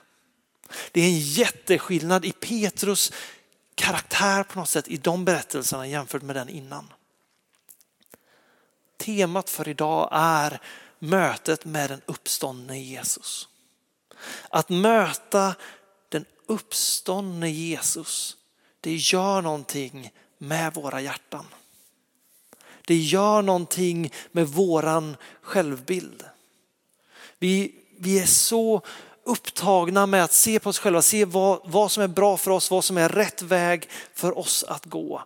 Det 0.92 1.00
är 1.00 1.04
en 1.04 1.18
jätteskillnad 1.18 2.24
i 2.24 2.32
Petrus 2.32 3.12
karaktär 3.74 4.42
på 4.42 4.58
något 4.58 4.68
sätt 4.68 4.88
i 4.88 4.96
de 4.96 5.24
berättelserna 5.24 5.86
jämfört 5.86 6.22
med 6.22 6.36
den 6.36 6.48
innan. 6.48 6.84
Temat 9.04 9.50
för 9.50 9.68
idag 9.68 10.08
är 10.12 10.60
mötet 10.98 11.64
med 11.64 11.90
den 11.90 12.00
uppståndne 12.06 12.78
Jesus. 12.78 13.48
Att 14.48 14.68
möta 14.68 15.54
den 16.08 16.24
uppståndne 16.46 17.50
Jesus, 17.50 18.36
det 18.80 18.94
gör 18.94 19.42
någonting 19.42 20.12
med 20.38 20.74
våra 20.74 21.00
hjärtan. 21.00 21.46
Det 22.84 22.96
gör 22.96 23.42
någonting 23.42 24.12
med 24.32 24.48
våran 24.48 25.16
självbild. 25.42 26.24
Vi, 27.38 27.74
vi 27.98 28.20
är 28.20 28.26
så 28.26 28.82
upptagna 29.24 30.06
med 30.06 30.24
att 30.24 30.32
se 30.32 30.58
på 30.58 30.70
oss 30.70 30.78
själva, 30.78 31.02
se 31.02 31.24
vad, 31.24 31.60
vad 31.64 31.90
som 31.90 32.02
är 32.02 32.08
bra 32.08 32.36
för 32.36 32.50
oss, 32.50 32.70
vad 32.70 32.84
som 32.84 32.98
är 32.98 33.08
rätt 33.08 33.42
väg 33.42 33.88
för 34.14 34.38
oss 34.38 34.64
att 34.64 34.84
gå. 34.84 35.22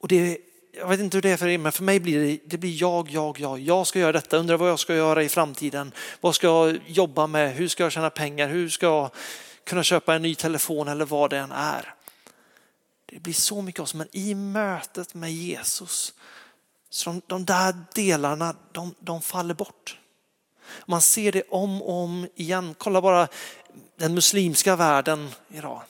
Och 0.00 0.08
det, 0.08 0.38
jag 0.78 0.88
vet 0.88 1.00
inte 1.00 1.16
hur 1.16 1.22
det 1.22 1.30
är 1.30 1.36
för 1.36 1.48
er, 1.48 1.58
men 1.58 1.72
för 1.72 1.82
mig 1.82 2.00
blir 2.00 2.20
det, 2.20 2.38
det 2.44 2.58
blir 2.58 2.80
jag, 2.80 3.10
jag, 3.10 3.40
jag. 3.40 3.58
Jag 3.58 3.86
ska 3.86 3.98
göra 3.98 4.12
detta, 4.12 4.36
undrar 4.36 4.56
vad 4.56 4.70
jag 4.70 4.78
ska 4.78 4.94
göra 4.94 5.22
i 5.22 5.28
framtiden. 5.28 5.92
Vad 6.20 6.34
ska 6.34 6.46
jag 6.46 6.78
jobba 6.86 7.26
med? 7.26 7.54
Hur 7.54 7.68
ska 7.68 7.82
jag 7.82 7.92
tjäna 7.92 8.10
pengar? 8.10 8.48
Hur 8.48 8.68
ska 8.68 8.86
jag 8.86 9.10
kunna 9.64 9.82
köpa 9.82 10.14
en 10.14 10.22
ny 10.22 10.34
telefon 10.34 10.88
eller 10.88 11.04
vad 11.04 11.30
det 11.30 11.38
än 11.38 11.52
är? 11.52 11.94
Det 13.06 13.20
blir 13.20 13.34
så 13.34 13.62
mycket 13.62 13.80
oss, 13.80 13.94
men 13.94 14.08
i 14.12 14.34
mötet 14.34 15.14
med 15.14 15.32
Jesus, 15.32 16.14
så 16.90 17.10
de, 17.10 17.22
de 17.26 17.44
där 17.44 17.76
delarna, 17.94 18.54
de, 18.72 18.94
de 19.00 19.22
faller 19.22 19.54
bort. 19.54 19.98
Man 20.86 21.00
ser 21.00 21.32
det 21.32 21.42
om 21.50 21.82
och 21.82 22.02
om 22.02 22.28
igen. 22.34 22.74
Kolla 22.78 23.00
bara 23.00 23.28
den 23.96 24.14
muslimska 24.14 24.76
världen 24.76 25.30
idag. 25.48 25.82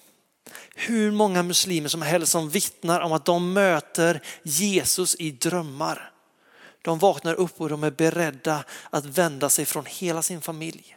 Hur 0.81 1.11
många 1.11 1.43
muslimer 1.43 1.89
som 1.89 2.03
helst 2.03 2.33
som 2.33 2.51
vittnar 2.51 3.01
om 3.01 3.13
att 3.13 3.25
de 3.25 3.53
möter 3.53 4.23
Jesus 4.43 5.17
i 5.19 5.31
drömmar. 5.31 6.11
De 6.83 6.99
vaknar 6.99 7.35
upp 7.35 7.61
och 7.61 7.69
de 7.69 7.85
är 7.85 7.91
beredda 7.91 8.65
att 8.91 9.05
vända 9.05 9.51
sig 9.51 9.65
från 9.65 9.85
hela 9.87 10.23
sin 10.23 10.41
familj. 10.41 10.97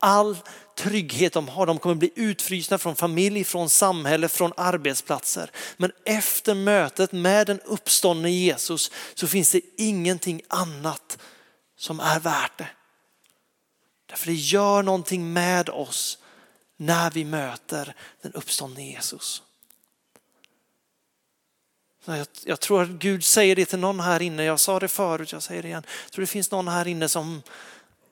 All 0.00 0.36
trygghet 0.78 1.32
de 1.32 1.48
har, 1.48 1.66
de 1.66 1.78
kommer 1.78 1.94
bli 1.94 2.10
utfrysta 2.14 2.78
från 2.78 2.96
familj, 2.96 3.44
från 3.44 3.70
samhälle, 3.70 4.28
från 4.28 4.52
arbetsplatser. 4.56 5.50
Men 5.76 5.92
efter 6.04 6.54
mötet 6.54 7.12
med 7.12 7.46
den 7.46 7.60
uppståndne 7.60 8.30
Jesus 8.30 8.90
så 9.14 9.26
finns 9.26 9.50
det 9.50 9.60
ingenting 9.76 10.42
annat 10.48 11.18
som 11.76 12.00
är 12.00 12.20
värt 12.20 12.58
det. 12.58 12.68
Därför 14.08 14.26
det 14.26 14.34
gör 14.34 14.82
någonting 14.82 15.32
med 15.32 15.68
oss 15.68 16.18
när 16.76 17.10
vi 17.10 17.24
möter 17.24 17.94
den 18.22 18.32
uppståndne 18.32 18.90
Jesus. 18.90 19.42
Jag, 22.04 22.26
jag, 22.44 22.60
tror 22.60 22.82
att 22.82 22.88
Gud 22.88 23.24
säger 23.24 23.56
det 23.56 23.64
till 23.64 23.78
någon 23.78 24.00
här 24.00 24.22
inne, 24.22 24.44
jag 24.44 24.60
sa 24.60 24.80
det 24.80 24.88
förut, 24.88 25.32
jag 25.32 25.42
säger 25.42 25.62
det 25.62 25.68
igen. 25.68 25.82
Jag 26.04 26.12
tror 26.12 26.22
det 26.22 26.26
finns 26.26 26.50
någon 26.50 26.68
här 26.68 26.86
inne 26.86 27.08
som 27.08 27.42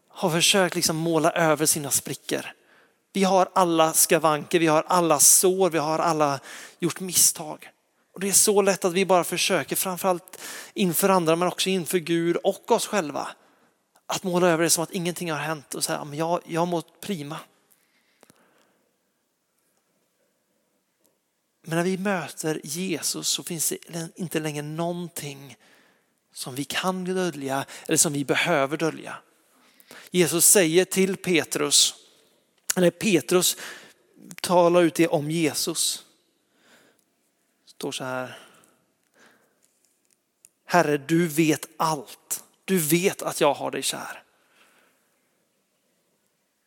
har 0.09 0.31
försökt 0.31 0.75
liksom 0.75 0.97
måla 0.97 1.31
över 1.31 1.67
sina 1.67 1.91
sprickor. 1.91 2.53
Vi 3.13 3.25
har 3.25 3.49
alla 3.55 3.93
skavanker, 3.93 4.59
vi 4.59 4.67
har 4.67 4.85
alla 4.87 5.21
sår, 5.21 5.71
vi 5.71 5.79
har 5.79 5.99
alla 5.99 6.41
gjort 6.79 7.01
misstag. 7.01 7.71
Och 8.15 8.21
Det 8.21 8.29
är 8.29 8.33
så 8.33 8.63
lätt 8.63 8.85
att 8.85 8.93
vi 8.93 9.07
bara 9.07 9.25
försöker, 9.25 9.77
framförallt 9.77 10.41
inför 10.75 11.09
andra 11.09 11.37
men 11.37 11.49
också 11.49 11.69
inför 11.69 11.99
Gud 11.99 12.37
och 12.37 12.71
oss 12.71 12.87
själva, 12.87 13.29
att 14.07 14.23
måla 14.23 14.49
över 14.49 14.65
det 14.65 14.71
som 14.71 14.85
att 14.85 14.91
ingenting 14.91 15.33
har 15.33 15.39
hänt 15.39 15.75
och 15.75 15.85
säga 15.85 15.99
att 15.99 16.17
jag, 16.17 16.41
jag 16.47 16.61
har 16.61 16.67
mått 16.67 17.01
prima. 17.01 17.39
Men 21.63 21.77
när 21.77 21.85
vi 21.85 21.99
möter 21.99 22.61
Jesus 22.65 23.29
så 23.29 23.43
finns 23.43 23.69
det 23.69 24.09
inte 24.15 24.41
längre 24.41 24.63
någonting 24.63 25.57
som 26.33 26.55
vi 26.55 26.65
kan 26.65 27.05
dölja 27.05 27.65
eller 27.87 27.97
som 27.97 28.13
vi 28.13 28.25
behöver 28.25 28.77
dölja. 28.77 29.17
Jesus 30.11 30.47
säger 30.47 30.85
till 30.85 31.17
Petrus, 31.17 31.95
eller 32.77 32.91
Petrus 32.91 33.57
talar 34.41 34.83
ut 34.83 34.95
det 34.95 35.09
om 35.09 35.31
Jesus. 35.31 36.05
Det 37.65 37.71
står 37.71 37.93
så 37.93 38.05
här. 38.05 38.39
Herre, 40.65 40.99
du 40.99 41.29
vet 41.29 41.67
allt. 41.77 42.45
Du 42.65 42.79
vet 42.79 43.23
att 43.23 43.41
jag 43.41 43.55
har 43.55 43.71
dig 43.71 43.83
kär. 43.83 44.23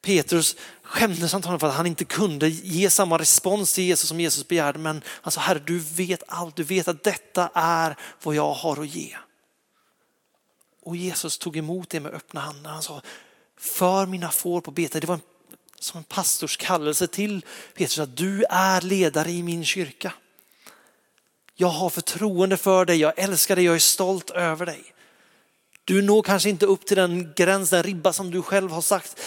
Petrus 0.06 0.56
skämdes 0.84 1.34
antagligen 1.34 1.60
för 1.60 1.68
att 1.68 1.76
han 1.76 1.88
inte 1.88 2.06
kunde 2.06 2.50
ge 2.50 2.90
samma 2.90 3.18
respons 3.18 3.74
till 3.74 3.84
Jesus 3.84 4.10
som 4.10 4.20
Jesus 4.20 4.48
begärde. 4.48 4.80
Men 4.80 5.02
han 5.08 5.32
sa, 5.32 5.42
Herre 5.42 5.62
du 5.66 5.80
vet 5.80 6.24
allt, 6.28 6.56
du 6.56 6.64
vet 6.64 6.88
att 6.88 7.04
detta 7.04 7.50
är 7.54 7.96
vad 8.24 8.36
jag 8.36 8.54
har 8.54 8.82
att 8.82 8.96
ge. 8.96 9.18
Och 10.84 10.96
Jesus 10.96 11.38
tog 11.38 11.58
emot 11.58 11.90
det 11.90 12.00
med 12.00 12.14
öppna 12.14 12.42
handen. 12.42 12.66
Han 12.66 12.82
sa, 12.82 13.02
för 13.58 14.06
mina 14.06 14.32
får 14.32 14.62
på 14.62 14.72
bete. 14.72 15.00
Det 15.00 15.08
var 15.08 15.16
en, 15.16 15.22
som 15.80 15.98
en 15.98 16.04
pastors 16.04 16.58
kallelse 16.58 17.08
till 17.08 17.46
Petrus 17.74 18.00
att 18.00 18.18
du 18.18 18.44
är 18.50 18.82
ledare 18.82 19.32
i 19.32 19.44
min 19.44 19.66
kyrka. 19.66 20.14
Jag 21.56 21.68
har 21.68 21.90
förtroende 21.90 22.58
för 22.58 22.86
dig, 22.86 22.98
jag 22.98 23.14
älskar 23.20 23.56
dig, 23.56 23.66
jag 23.66 23.76
är 23.76 23.80
stolt 23.80 24.30
över 24.30 24.66
dig. 24.66 24.84
Du 25.86 26.02
når 26.02 26.22
kanske 26.22 26.50
inte 26.50 26.66
upp 26.66 26.86
till 26.86 26.98
den 26.98 27.34
gräns, 27.36 27.70
den 27.70 27.84
ribba 27.84 28.14
som 28.14 28.32
du 28.32 28.42
själv 28.42 28.72
har 28.72 28.82
sagt, 28.82 29.20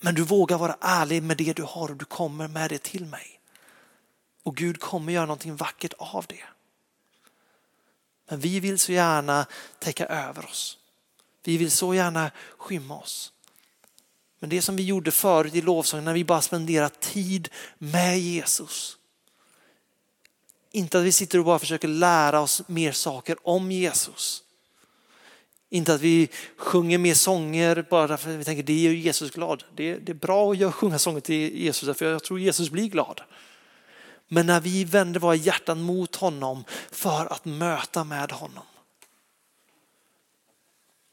men 0.00 0.14
du 0.14 0.22
vågar 0.22 0.58
vara 0.58 0.76
ärlig 0.80 1.22
med 1.22 1.36
det 1.36 1.52
du 1.52 1.62
har 1.62 1.90
och 1.90 1.96
du 1.96 2.04
kommer 2.04 2.48
med 2.48 2.70
det 2.70 2.82
till 2.82 3.06
mig. 3.06 3.40
Och 4.42 4.56
Gud 4.56 4.80
kommer 4.80 5.12
göra 5.12 5.26
någonting 5.26 5.56
vackert 5.56 5.94
av 5.98 6.24
det. 6.28 6.44
Men 8.28 8.40
vi 8.40 8.60
vill 8.60 8.78
så 8.78 8.92
gärna 8.92 9.46
täcka 9.78 10.06
över 10.06 10.44
oss. 10.44 10.78
Vi 11.44 11.56
vill 11.56 11.70
så 11.70 11.94
gärna 11.94 12.30
skymma 12.58 12.98
oss. 12.98 13.32
Men 14.38 14.50
det 14.50 14.62
som 14.62 14.76
vi 14.76 14.82
gjorde 14.82 15.10
förut 15.10 15.54
i 15.54 15.60
lovsången 15.60 16.04
när 16.04 16.14
vi 16.14 16.24
bara 16.24 16.42
spenderar 16.42 16.88
tid 16.88 17.48
med 17.78 18.20
Jesus. 18.20 18.96
Inte 20.70 20.98
att 20.98 21.04
vi 21.04 21.12
sitter 21.12 21.38
och 21.38 21.44
bara 21.44 21.58
försöker 21.58 21.88
lära 21.88 22.40
oss 22.40 22.62
mer 22.66 22.92
saker 22.92 23.36
om 23.42 23.72
Jesus. 23.72 24.42
Inte 25.72 25.94
att 25.94 26.00
vi 26.00 26.28
sjunger 26.56 26.98
mer 26.98 27.14
sånger 27.14 27.86
bara 27.90 28.16
för 28.16 28.30
att 28.30 28.36
vi 28.36 28.44
tänker 28.44 28.62
det 28.62 28.80
gör 28.80 28.92
Jesus 28.92 29.30
glad. 29.30 29.64
Det, 29.74 29.94
det 29.94 30.12
är 30.12 30.14
bra 30.14 30.52
att 30.52 30.74
sjunga 30.74 30.98
sånger 30.98 31.20
till 31.20 31.56
Jesus 31.56 31.98
för 31.98 32.12
jag 32.12 32.24
tror 32.24 32.40
Jesus 32.40 32.70
blir 32.70 32.88
glad. 32.88 33.20
Men 34.28 34.46
när 34.46 34.60
vi 34.60 34.84
vänder 34.84 35.20
våra 35.20 35.34
hjärtan 35.34 35.82
mot 35.82 36.16
honom 36.16 36.64
för 36.90 37.32
att 37.32 37.44
möta 37.44 38.04
med 38.04 38.32
honom. 38.32 38.64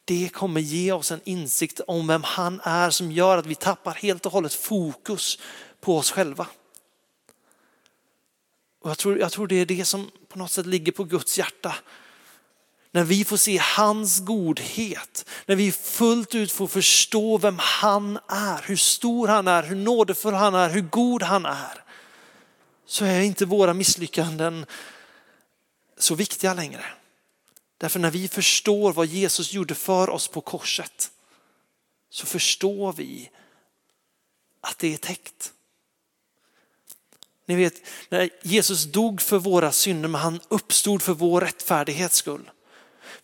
Det 0.06 0.30
kommer 0.30 0.62
ge 0.62 0.92
oss 0.92 1.12
en 1.12 1.22
insikt 1.24 1.80
om 1.88 2.08
vem 2.08 2.24
han 2.24 2.62
är 2.64 2.90
som 2.90 3.12
gör 3.12 3.38
att 3.38 3.46
vi 3.46 3.56
tappar 3.56 3.94
helt 3.94 4.26
och 4.26 4.32
hållet 4.32 4.54
fokus 4.54 5.40
på 5.80 5.98
oss 5.98 6.12
själva. 6.12 6.48
Och 8.82 8.90
jag, 8.90 8.98
tror, 8.98 9.20
jag 9.20 9.32
tror 9.32 9.48
det 9.48 9.56
är 9.56 9.66
det 9.66 9.86
som 9.86 10.12
på 10.28 10.40
något 10.40 10.52
sätt 10.52 10.66
ligger 10.66 10.92
på 10.92 11.04
Guds 11.04 11.38
hjärta 11.38 11.76
när 12.98 13.04
vi 13.04 13.26
får 13.26 13.38
se 13.38 13.58
hans 13.58 14.20
godhet, 14.20 15.26
när 15.46 15.56
vi 15.56 15.72
fullt 15.72 16.36
ut 16.36 16.52
får 16.52 16.68
förstå 16.68 17.38
vem 17.38 17.56
han 17.60 18.20
är, 18.28 18.62
hur 18.68 18.76
stor 18.76 19.28
han 19.28 19.48
är, 19.48 19.64
hur 19.64 19.76
nådefull 19.76 20.34
han 20.34 20.56
är, 20.56 20.70
hur 20.70 20.82
god 20.82 21.24
han 21.24 21.46
är, 21.46 21.84
så 22.86 23.06
är 23.06 23.22
inte 23.22 23.46
våra 23.46 23.74
misslyckanden 23.74 24.66
så 25.98 26.16
viktiga 26.16 26.54
längre. 26.54 26.86
Därför 27.78 28.00
när 28.00 28.12
vi 28.12 28.28
förstår 28.28 28.94
vad 28.94 29.06
Jesus 29.06 29.54
gjorde 29.54 29.76
för 29.76 30.10
oss 30.10 30.28
på 30.28 30.42
korset 30.42 31.12
så 32.10 32.26
förstår 32.26 32.94
vi 32.94 33.30
att 34.62 34.80
det 34.80 34.94
är 34.94 34.98
täckt. 34.98 35.54
Ni 37.46 37.56
vet, 37.56 37.74
när 38.10 38.30
Jesus 38.44 38.84
dog 38.84 39.22
för 39.22 39.38
våra 39.40 39.72
synder 39.72 40.10
men 40.10 40.22
han 40.22 40.40
uppstod 40.48 41.02
för 41.02 41.14
vår 41.14 41.42
rättfärdighets 41.42 42.16
skull 42.16 42.50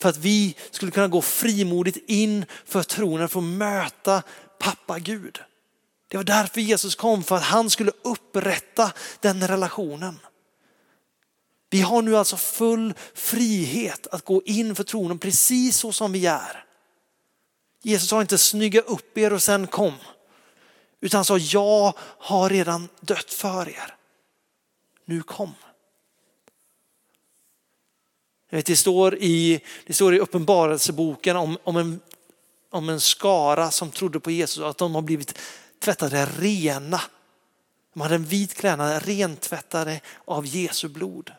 för 0.04 0.10
att 0.10 0.18
vi 0.18 0.56
skulle 0.72 0.92
kunna 0.92 1.08
gå 1.08 1.22
frimodigt 1.22 1.98
in 2.08 2.46
för 2.66 2.84
tronen 2.84 3.30
för 3.30 3.40
att 3.40 3.46
möta 3.46 4.24
pappa 4.60 5.00
Gud. 5.00 5.40
Det 6.08 6.18
var 6.18 6.24
därför 6.24 6.62
Jesus 6.62 6.96
kom, 6.96 7.24
för 7.24 7.36
att 7.36 7.44
han 7.44 7.70
skulle 7.70 7.92
upprätta 8.02 8.92
den 9.20 9.48
relationen. 9.48 10.20
Vi 11.70 11.82
har 11.82 12.02
nu 12.02 12.18
alltså 12.18 12.38
full 12.38 12.94
frihet 13.14 14.08
att 14.08 14.26
gå 14.26 14.42
in 14.46 14.76
för 14.76 14.84
tronen 14.84 15.20
precis 15.20 15.78
så 15.78 15.92
som 15.92 16.12
vi 16.12 16.26
är. 16.26 16.66
Jesus 17.82 18.10
sa 18.10 18.22
inte 18.22 18.38
snygga 18.38 18.82
upp 18.82 19.18
er 19.18 19.34
och 19.34 19.44
sen 19.44 19.68
kom. 19.68 19.94
Utan 21.02 21.18
han 21.18 21.26
sa 21.26 21.38
jag 21.38 21.94
har 22.00 22.50
redan 22.50 22.90
dött 23.00 23.34
för 23.34 23.70
er. 23.70 23.96
Nu 25.06 25.22
kom. 25.22 25.54
Eh, 28.54 28.64
det 28.66 28.76
står 28.76 29.16
i, 29.16 29.62
det 29.86 29.94
står 29.94 30.16
i 30.16 30.20
uppenbarelseboken 30.20 31.38
om, 31.38 31.58
om, 31.64 31.78
en, 31.78 32.00
om 32.70 32.90
en 32.90 33.00
skara 33.02 33.72
som 33.72 33.92
trodde 33.92 34.20
på 34.20 34.32
Jesus, 34.32 34.64
att 34.64 34.78
de 34.78 34.96
har 34.96 35.02
blivit 35.02 35.40
tvättade 35.80 36.26
rena. 36.26 37.02
De 37.94 38.02
hade 38.02 38.16
en 38.16 38.26
vit 38.26 38.54
klädnad, 38.54 39.06
rentvättade 39.06 40.02
av 40.26 40.46
Jesu 40.46 40.88
blod. 40.88 41.32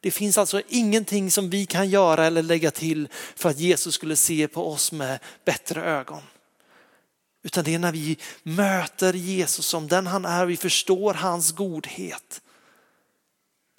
Det 0.00 0.10
finns 0.10 0.38
alltså 0.38 0.62
ingenting 0.68 1.30
som 1.30 1.50
vi 1.50 1.66
kan 1.66 1.90
göra 1.90 2.26
eller 2.26 2.42
lägga 2.42 2.70
till 2.70 3.08
för 3.36 3.48
att 3.48 3.58
Jesus 3.58 3.94
skulle 3.94 4.16
se 4.16 4.48
på 4.48 4.70
oss 4.70 4.92
med 4.92 5.18
bättre 5.44 5.84
ögon. 5.84 6.22
Utan 7.42 7.64
det 7.64 7.74
är 7.74 7.78
när 7.78 7.92
vi 7.92 8.18
möter 8.42 9.12
Jesus 9.12 9.66
som 9.66 9.88
den 9.88 10.06
han 10.06 10.24
är, 10.24 10.46
vi 10.46 10.56
förstår 10.56 11.14
hans 11.14 11.52
godhet 11.52 12.40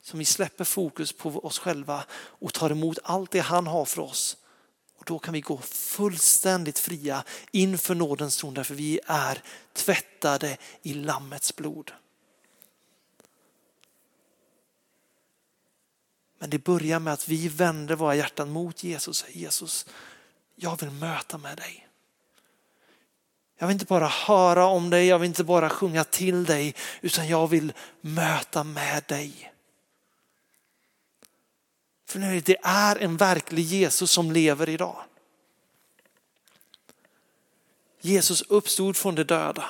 som 0.02 0.20
vi 0.20 0.26
släpper 0.26 0.64
fokus 0.64 1.14
på 1.14 1.30
oss 1.30 1.60
själva 1.60 2.04
och 2.14 2.54
tar 2.54 2.70
emot 2.70 3.00
allt 3.04 3.32
det 3.32 3.40
han 3.40 3.68
har 3.68 3.86
för 3.86 4.02
oss. 4.02 4.38
Och 4.98 5.04
då 5.06 5.20
kan 5.20 5.34
vi 5.34 5.42
gå 5.42 5.58
fullständigt 5.58 6.80
fria 6.80 7.24
inför 7.52 7.96
nådens 7.96 8.38
tron 8.38 8.54
därför 8.54 8.76
vi 8.76 9.00
är 9.06 9.42
tvättade 9.74 10.58
i 10.82 10.94
Lammets 10.94 11.56
blod. 11.56 11.92
Men 16.40 16.50
det 16.50 16.64
börjar 16.64 17.00
med 17.00 17.14
att 17.14 17.28
vi 17.28 17.48
vänder 17.48 17.96
våra 17.96 18.16
hjärtan 18.16 18.50
mot 18.50 18.84
Jesus. 18.84 19.26
Jesus, 19.30 19.86
jag 20.56 20.80
vill 20.80 20.92
möta 20.92 21.38
med 21.38 21.58
dig. 21.58 21.88
Jag 23.58 23.68
vill 23.68 23.74
inte 23.74 23.86
bara 23.86 24.08
höra 24.08 24.66
om 24.66 24.90
dig, 24.90 25.06
jag 25.06 25.20
vill 25.20 25.28
inte 25.28 25.44
bara 25.44 25.70
sjunga 25.70 26.04
till 26.04 26.46
dig, 26.46 26.76
utan 27.02 27.28
jag 27.28 27.48
vill 27.48 27.74
möta 28.02 28.64
med 28.64 29.04
dig. 29.08 29.51
För 32.12 32.20
nu, 32.20 32.40
det 32.40 32.58
är 32.64 32.96
en 32.96 33.18
verklig 33.18 33.64
Jesus 33.64 34.12
som 34.12 34.32
lever 34.32 34.70
idag. 34.70 35.04
Jesus 38.02 38.42
uppstod 38.42 38.98
från 38.98 39.16
de 39.16 39.24
döda. 39.24 39.66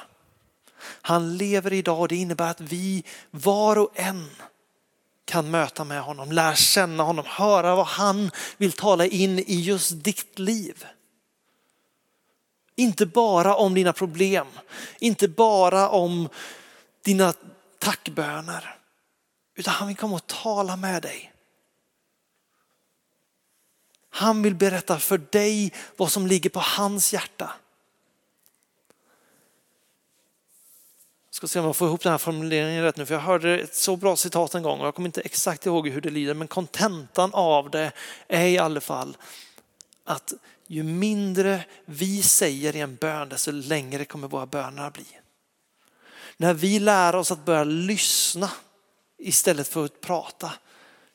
Han 0.81 1.37
lever 1.37 1.73
idag 1.73 1.99
och 1.99 2.07
det 2.07 2.15
innebär 2.15 2.51
att 2.51 2.61
vi 2.61 3.03
var 3.31 3.75
och 3.75 3.91
en 3.95 4.29
kan 5.25 5.51
möta 5.51 5.83
med 5.83 6.01
honom, 6.01 6.31
lära 6.31 6.55
känna 6.55 7.03
honom, 7.03 7.25
höra 7.27 7.75
vad 7.75 7.87
han 7.87 8.31
vill 8.57 8.71
tala 8.71 9.05
in 9.05 9.39
i 9.39 9.55
just 9.61 10.03
ditt 10.03 10.39
liv. 10.39 10.85
Inte 12.75 13.05
bara 13.05 13.55
om 13.55 13.73
dina 13.73 13.93
problem, 13.93 14.47
inte 14.99 15.27
bara 15.27 15.89
om 15.89 16.29
dina 17.01 17.33
tackböner, 17.79 18.75
utan 19.55 19.73
han 19.73 19.87
vill 19.87 19.97
komma 19.97 20.15
och 20.15 20.27
tala 20.27 20.75
med 20.75 21.01
dig. 21.01 21.30
Han 24.13 24.41
vill 24.41 24.55
berätta 24.55 24.99
för 24.99 25.17
dig 25.17 25.73
vad 25.97 26.11
som 26.11 26.27
ligger 26.27 26.49
på 26.49 26.59
hans 26.59 27.13
hjärta. 27.13 27.53
Jag 31.29 31.35
ska 31.35 31.47
se 31.47 31.59
om 31.59 31.65
jag 31.65 31.75
får 31.75 31.87
ihop 31.87 32.03
den 32.03 32.11
här 32.11 32.17
formuleringen 32.17 32.83
rätt 32.83 32.97
nu, 32.97 33.05
för 33.05 33.13
jag 33.13 33.21
hörde 33.21 33.59
ett 33.59 33.75
så 33.75 33.95
bra 33.95 34.15
citat 34.15 34.55
en 34.55 34.63
gång 34.63 34.79
och 34.79 34.87
jag 34.87 34.95
kommer 34.95 35.09
inte 35.09 35.21
exakt 35.21 35.65
ihåg 35.65 35.87
hur 35.87 36.01
det 36.01 36.09
lyder, 36.09 36.33
men 36.33 36.47
kontentan 36.47 37.29
av 37.33 37.69
det 37.69 37.91
är 38.27 38.45
i 38.45 38.57
alla 38.57 38.81
fall 38.81 39.17
att 40.03 40.33
ju 40.67 40.83
mindre 40.83 41.65
vi 41.85 42.23
säger 42.23 42.75
i 42.75 42.79
en 42.79 42.95
bön, 42.95 43.29
desto 43.29 43.51
längre 43.51 44.05
kommer 44.05 44.27
våra 44.27 44.45
böner 44.45 44.87
att 44.87 44.93
bli. 44.93 45.05
När 46.37 46.53
vi 46.53 46.79
lär 46.79 47.15
oss 47.15 47.31
att 47.31 47.45
börja 47.45 47.63
lyssna 47.63 48.51
istället 49.17 49.67
för 49.67 49.85
att 49.85 50.01
prata 50.01 50.51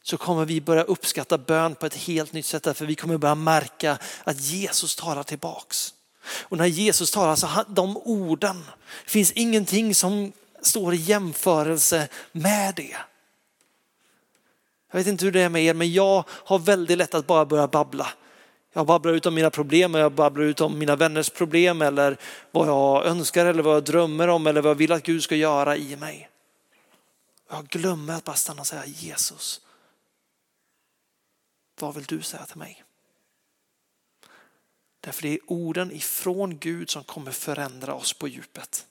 så 0.09 0.17
kommer 0.17 0.45
vi 0.45 0.61
börja 0.61 0.83
uppskatta 0.83 1.39
bön 1.39 1.75
på 1.75 1.87
ett 1.87 1.95
helt 1.95 2.33
nytt 2.33 2.47
sätt. 2.47 2.63
Därför 2.63 2.87
vi 2.87 2.95
kommer 2.95 3.19
börja 3.19 3.35
märka 3.35 3.99
att 4.25 4.41
Jesus 4.41 4.97
talar 4.97 5.23
tillbaks. 5.23 5.95
Och 6.43 6.57
när 6.57 6.67
Jesus 6.67 7.11
talar 7.11 7.37
så 7.37 7.49
de 7.69 7.97
orden, 7.97 8.65
det 9.05 9.11
finns 9.11 9.33
ingenting 9.33 9.95
som 9.95 10.33
står 10.63 10.95
i 10.95 10.97
jämförelse 10.97 12.09
med 12.33 12.75
det. 12.75 12.97
Jag 14.91 14.99
vet 14.99 15.07
inte 15.07 15.25
hur 15.25 15.33
det 15.33 15.41
är 15.41 15.49
med 15.49 15.65
er, 15.65 15.75
men 15.75 15.93
jag 15.93 16.25
har 16.29 16.59
väldigt 16.59 16.99
lätt 16.99 17.15
att 17.15 17.27
bara 17.27 17.45
börja 17.45 17.69
babbla. 17.69 18.09
Jag 18.73 18.87
babblar 18.87 19.13
ut 19.13 19.27
om 19.27 19.35
mina 19.35 19.51
problem 19.51 19.95
och 19.95 20.01
jag 20.01 20.13
babblar 20.13 20.45
ut 20.45 20.61
om 20.61 20.79
mina 20.79 20.97
vänners 20.97 21.31
problem 21.31 21.83
eller 21.83 22.17
vad 22.51 22.69
jag 22.69 23.07
önskar 23.07 23.47
eller 23.47 23.63
vad 23.63 23.75
jag 23.75 23.85
drömmer 23.85 24.29
om 24.29 24.47
eller 24.47 24.63
vad 24.63 24.71
jag 24.71 24.75
vill 24.75 24.93
att 24.93 25.03
Gud 25.03 25.23
ska 25.23 25.37
göra 25.37 25.77
i 25.77 25.97
mig. 25.97 26.29
Jag 27.51 27.69
glömmer 27.69 28.15
att 28.15 28.25
bara 28.25 28.37
stanna 28.37 28.61
och 28.61 28.67
säga 28.67 28.87
Jesus, 28.87 29.61
vad 31.81 31.95
vill 31.95 32.05
du 32.05 32.23
säga 32.23 32.47
till 32.47 32.57
mig? 32.57 32.85
Därför 35.01 35.23
det 35.23 35.29
är 35.29 35.41
orden 35.47 35.93
ifrån 35.93 36.59
Gud 36.59 36.91
som 36.91 37.05
kommer 37.05 37.33
förändra 37.33 37.95
oss 37.95 38.13
på 38.13 38.29
djupet. 38.29 38.87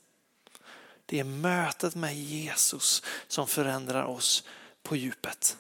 Det 1.05 1.19
är 1.19 1.23
mötet 1.23 1.95
med 1.95 2.15
Jesus 2.15 3.03
som 3.27 3.47
förändrar 3.47 4.03
oss 4.03 4.43
på 4.83 4.95
djupet. 4.95 5.57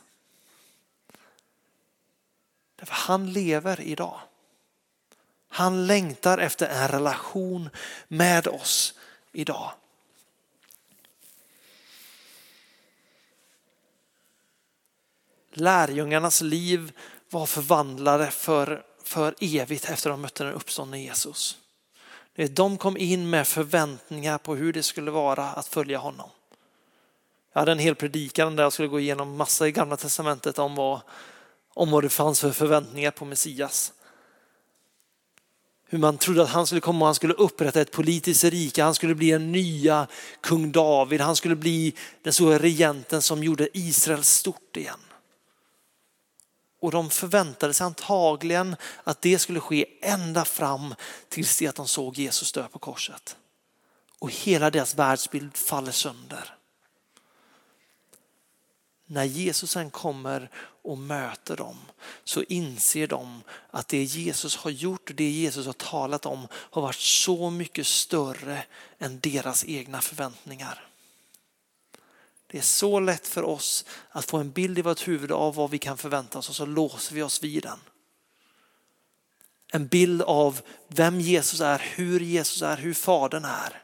Därför 2.75 2.93
han 2.93 3.33
lever 3.33 3.81
idag. 3.81 4.19
Han 5.47 5.87
längtar 5.87 6.37
efter 6.37 6.67
en 6.67 6.87
relation 6.87 7.69
med 8.07 8.47
oss 8.47 8.93
idag. 9.31 9.73
Lärjungarnas 15.51 16.41
liv 16.41 16.91
var 17.29 17.45
förvandlade 17.45 18.31
för, 18.31 18.83
för 19.03 19.35
evigt 19.39 19.89
efter 19.89 20.09
att 20.09 20.13
de 20.13 20.21
mötte 20.21 20.43
den 20.43 20.53
uppståndne 20.53 21.01
Jesus. 21.01 21.57
De 22.49 22.77
kom 22.77 22.97
in 22.97 23.29
med 23.29 23.47
förväntningar 23.47 24.37
på 24.37 24.55
hur 24.55 24.73
det 24.73 24.83
skulle 24.83 25.11
vara 25.11 25.43
att 25.43 25.67
följa 25.67 25.97
honom. 25.97 26.29
Jag 27.53 27.61
hade 27.61 27.71
en 27.71 27.79
hel 27.79 27.95
predikan 27.95 28.55
där 28.55 28.63
jag 28.63 28.73
skulle 28.73 28.87
gå 28.87 28.99
igenom 28.99 29.37
massa 29.37 29.67
i 29.67 29.71
gamla 29.71 29.97
testamentet 29.97 30.59
om 30.59 30.75
vad, 30.75 31.01
om 31.73 31.91
vad 31.91 32.03
det 32.03 32.09
fanns 32.09 32.41
för 32.41 32.51
förväntningar 32.51 33.11
på 33.11 33.25
Messias. 33.25 33.93
Hur 35.87 35.97
man 35.97 36.17
trodde 36.17 36.43
att 36.43 36.49
han 36.49 36.67
skulle 36.67 36.81
komma 36.81 36.99
och 36.99 37.05
han 37.05 37.15
skulle 37.15 37.33
upprätta 37.33 37.81
ett 37.81 37.91
politiskt 37.91 38.43
rike, 38.43 38.83
han 38.83 38.95
skulle 38.95 39.15
bli 39.15 39.31
en 39.31 39.51
nya 39.51 40.07
kung 40.41 40.71
David, 40.71 41.21
han 41.21 41.35
skulle 41.35 41.55
bli 41.55 41.93
den 42.23 42.33
stora 42.33 42.59
regenten 42.59 43.21
som 43.21 43.43
gjorde 43.43 43.77
Israel 43.77 44.23
stort 44.23 44.77
igen. 44.77 44.99
Och 46.79 46.91
de 46.91 47.09
förväntade 47.09 47.73
sig 47.73 47.85
antagligen 47.85 48.75
att 49.03 49.21
det 49.21 49.39
skulle 49.39 49.59
ske 49.59 49.85
ända 50.01 50.45
fram 50.45 50.95
tills 51.29 51.57
det 51.57 51.67
att 51.67 51.75
de 51.75 51.87
såg 51.87 52.17
Jesus 52.17 52.51
dö 52.51 52.67
på 52.67 52.79
korset. 52.79 53.37
Och 54.19 54.31
hela 54.31 54.69
deras 54.71 54.95
världsbild 54.95 55.57
faller 55.57 55.91
sönder. 55.91 56.55
När 59.07 59.23
Jesus 59.23 59.71
sen 59.71 59.89
kommer 59.89 60.49
och 60.83 60.97
möter 60.97 61.55
dem 61.55 61.77
så 62.23 62.43
inser 62.43 63.07
de 63.07 63.41
att 63.71 63.87
det 63.87 64.03
Jesus 64.03 64.55
har 64.55 64.71
gjort 64.71 65.09
och 65.09 65.15
det 65.15 65.29
Jesus 65.29 65.65
har 65.65 65.73
talat 65.73 66.25
om 66.25 66.47
har 66.53 66.81
varit 66.81 66.95
så 66.95 67.49
mycket 67.49 67.87
större 67.87 68.63
än 68.99 69.19
deras 69.19 69.65
egna 69.65 70.01
förväntningar. 70.01 70.87
Det 72.47 72.57
är 72.57 72.61
så 72.61 72.99
lätt 72.99 73.27
för 73.27 73.43
oss 73.43 73.85
att 74.09 74.25
få 74.25 74.37
en 74.37 74.51
bild 74.51 74.79
i 74.79 74.81
vårt 74.81 75.07
huvud 75.07 75.31
av 75.31 75.55
vad 75.55 75.69
vi 75.69 75.79
kan 75.79 75.97
förvänta 75.97 76.39
oss 76.39 76.49
och 76.49 76.55
så 76.55 76.65
låser 76.65 77.15
vi 77.15 77.21
oss 77.21 77.43
vid 77.43 77.63
den. 77.63 77.79
En 79.71 79.87
bild 79.87 80.21
av 80.21 80.61
vem 80.87 81.19
Jesus 81.19 81.61
är, 81.61 81.79
hur 81.79 82.19
Jesus 82.19 82.61
är, 82.61 82.77
hur 82.77 82.93
Fadern 82.93 83.45
är. 83.45 83.83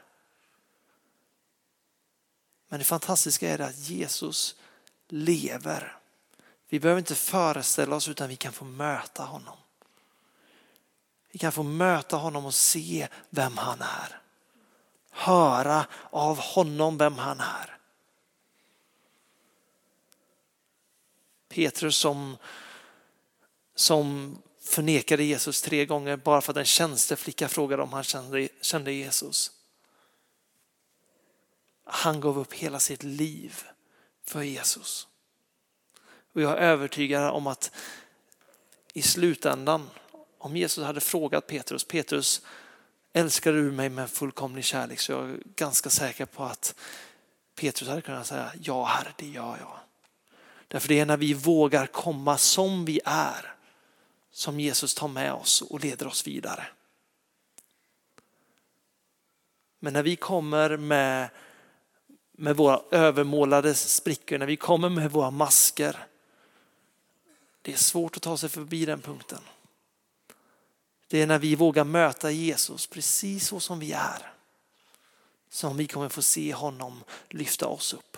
Men 2.68 2.78
det 2.78 2.84
fantastiska 2.84 3.48
är 3.48 3.60
att 3.60 3.78
Jesus 3.78 4.56
lever. 5.08 5.96
Vi 6.68 6.80
behöver 6.80 6.98
inte 6.98 7.14
föreställa 7.14 7.96
oss 7.96 8.08
utan 8.08 8.28
vi 8.28 8.36
kan 8.36 8.52
få 8.52 8.64
möta 8.64 9.22
honom. 9.22 9.56
Vi 11.32 11.38
kan 11.38 11.52
få 11.52 11.62
möta 11.62 12.16
honom 12.16 12.46
och 12.46 12.54
se 12.54 13.08
vem 13.30 13.56
han 13.56 13.80
är. 13.80 14.20
Höra 15.10 15.86
av 16.10 16.38
honom 16.38 16.98
vem 16.98 17.18
han 17.18 17.40
är. 17.40 17.78
Petrus 21.52 21.96
som, 21.96 22.36
som 23.74 24.36
förnekade 24.60 25.24
Jesus 25.24 25.62
tre 25.62 25.86
gånger 25.86 26.16
bara 26.16 26.40
för 26.40 26.52
att 26.52 26.56
en 26.56 26.64
tjänsteflicka 26.64 27.48
frågade 27.48 27.82
om 27.82 27.92
han 27.92 28.04
kände, 28.04 28.48
kände 28.60 28.92
Jesus. 28.92 29.50
Han 31.84 32.20
gav 32.20 32.38
upp 32.38 32.54
hela 32.54 32.80
sitt 32.80 33.02
liv 33.02 33.62
för 34.24 34.42
Jesus. 34.42 35.08
Och 36.34 36.40
jag 36.40 36.52
är 36.52 36.56
övertygad 36.56 37.30
om 37.30 37.46
att 37.46 37.70
i 38.92 39.02
slutändan, 39.02 39.90
om 40.38 40.56
Jesus 40.56 40.84
hade 40.84 41.00
frågat 41.00 41.46
Petrus, 41.46 41.84
Petrus 41.84 42.42
älskar 43.12 43.52
du 43.52 43.72
mig 43.72 43.88
med 43.88 44.10
fullkomlig 44.10 44.64
kärlek 44.64 45.00
så 45.00 45.12
jag 45.12 45.30
är 45.30 45.42
ganska 45.56 45.90
säker 45.90 46.26
på 46.26 46.44
att 46.44 46.74
Petrus 47.54 47.88
hade 47.88 48.02
kunnat 48.02 48.26
säga 48.26 48.52
ja 48.60 48.84
herre 48.84 49.12
det 49.16 49.26
gör 49.26 49.58
jag. 49.60 49.78
Därför 50.72 50.88
det 50.88 51.00
är 51.00 51.06
när 51.06 51.16
vi 51.16 51.34
vågar 51.34 51.86
komma 51.86 52.38
som 52.38 52.84
vi 52.84 53.00
är 53.04 53.54
som 54.30 54.60
Jesus 54.60 54.94
tar 54.94 55.08
med 55.08 55.32
oss 55.32 55.62
och 55.62 55.80
leder 55.80 56.06
oss 56.06 56.26
vidare. 56.26 56.66
Men 59.78 59.92
när 59.92 60.02
vi 60.02 60.16
kommer 60.16 60.76
med, 60.76 61.28
med 62.32 62.56
våra 62.56 62.80
övermålade 62.90 63.74
sprickor, 63.74 64.38
när 64.38 64.46
vi 64.46 64.56
kommer 64.56 64.88
med 64.88 65.10
våra 65.10 65.30
masker, 65.30 66.06
det 67.62 67.72
är 67.72 67.76
svårt 67.76 68.16
att 68.16 68.22
ta 68.22 68.36
sig 68.36 68.48
förbi 68.48 68.84
den 68.84 69.00
punkten. 69.00 69.40
Det 71.08 71.22
är 71.22 71.26
när 71.26 71.38
vi 71.38 71.54
vågar 71.54 71.84
möta 71.84 72.30
Jesus 72.30 72.86
precis 72.86 73.46
så 73.46 73.60
som 73.60 73.78
vi 73.78 73.92
är 73.92 74.32
som 75.50 75.76
vi 75.76 75.86
kommer 75.86 76.08
få 76.08 76.22
se 76.22 76.54
honom 76.54 77.04
lyfta 77.28 77.66
oss 77.66 77.94
upp. 77.94 78.11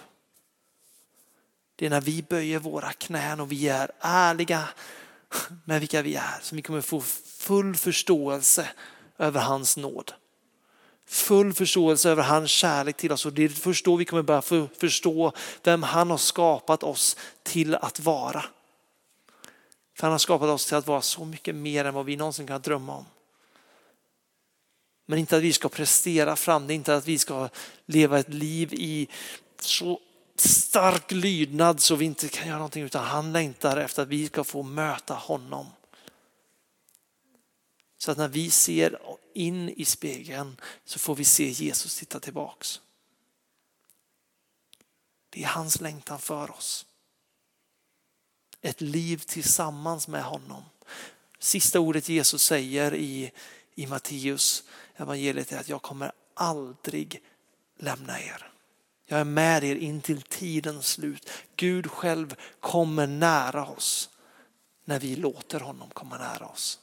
Det 1.77 1.87
är 1.87 1.91
när 1.91 2.01
vi 2.01 2.23
böjer 2.23 2.59
våra 2.59 2.93
knän 2.93 3.41
och 3.41 3.53
vi 3.53 3.69
är 3.69 3.91
ärliga 4.01 4.69
med 5.65 5.81
vilka 5.81 6.03
vi 6.03 6.15
är. 6.15 6.39
som 6.43 6.57
vi 6.57 6.63
kommer 6.63 6.81
få 6.81 7.01
full 7.01 7.77
förståelse 7.77 8.69
över 9.19 9.41
hans 9.41 9.77
nåd. 9.77 10.13
Full 11.07 11.53
förståelse 11.53 12.11
över 12.11 12.23
hans 12.23 12.51
kärlek 12.51 12.97
till 12.97 13.13
oss 13.13 13.27
och 13.27 13.33
det 13.33 13.45
är 13.45 13.49
först 13.49 13.85
då 13.85 13.97
vi 13.97 14.05
kommer 14.05 14.23
börja 14.23 14.69
förstå 14.79 15.33
vem 15.63 15.83
han 15.83 16.11
har 16.11 16.19
skapat 16.19 16.83
oss 16.83 17.17
till 17.43 17.75
att 17.75 18.01
vara. 18.01 18.45
För 19.95 20.03
han 20.03 20.13
har 20.13 20.19
skapat 20.19 20.49
oss 20.49 20.67
till 20.67 20.77
att 20.77 20.87
vara 20.87 21.03
så 21.03 21.25
mycket 21.25 21.55
mer 21.55 21.85
än 21.85 21.95
vad 21.95 22.07
vi 22.07 22.17
någonsin 22.17 22.47
kan 22.47 22.61
drömma 22.61 22.97
om. 22.97 23.05
Men 25.07 25.19
inte 25.19 25.37
att 25.37 25.43
vi 25.43 25.53
ska 25.53 25.69
prestera 25.69 26.37
fram 26.37 26.67
det, 26.67 26.75
inte 26.75 26.97
att 26.97 27.07
vi 27.07 27.19
ska 27.19 27.49
leva 27.87 28.19
ett 28.19 28.35
liv 28.35 28.75
i 28.75 29.09
så 29.61 30.01
stark 30.35 31.11
lydnad 31.13 31.81
så 31.81 31.97
vi 31.97 32.05
inte 32.05 32.29
kan 32.29 32.47
göra 32.47 32.59
någonting 32.59 32.83
utan 32.83 33.05
han 33.05 33.33
längtar 33.33 33.77
efter 33.77 34.03
att 34.03 34.09
vi 34.09 34.27
ska 34.27 34.45
få 34.45 34.63
möta 34.63 35.15
honom. 35.15 35.67
Så 37.99 38.11
att 38.11 38.19
när 38.19 38.29
vi 38.29 38.51
ser 38.51 38.99
in 39.35 39.69
i 39.69 39.85
spegeln 39.85 40.61
så 40.85 40.99
får 40.99 41.15
vi 41.15 41.25
se 41.25 41.49
Jesus 41.49 41.99
titta 41.99 42.21
tillbaks. 42.21 42.81
Det 45.31 45.43
är 45.43 45.49
hans 45.49 45.81
längtan 45.81 46.19
för 46.19 46.51
oss. 46.51 46.87
Ett 48.61 48.81
liv 48.81 49.19
tillsammans 49.19 50.09
med 50.09 50.25
honom. 50.25 50.63
Sista 51.39 51.81
ordet 51.81 52.09
Jesus 52.09 52.43
säger 52.43 52.95
i, 52.95 53.33
i 53.75 53.87
Matteus 53.87 54.65
evangeliet 54.97 55.53
är 55.53 55.59
att 55.59 55.69
jag 55.69 55.83
kommer 55.83 56.13
aldrig 56.35 57.23
lämna 57.77 58.21
er. 58.21 58.54
Jag 59.15 59.21
är 59.21 59.25
med 59.25 59.65
er 59.65 59.77
in 59.77 60.01
till 60.01 60.23
tidens 60.23 60.89
slut. 60.89 61.31
Gud 61.57 61.91
själv 61.91 62.35
kommer 62.61 63.07
nära 63.07 63.67
oss 63.67 64.11
när 64.85 65.01
vi 65.01 65.17
låter 65.17 65.61
honom 65.61 65.91
komma 65.91 66.19
nära 66.19 66.47
oss. 66.47 66.81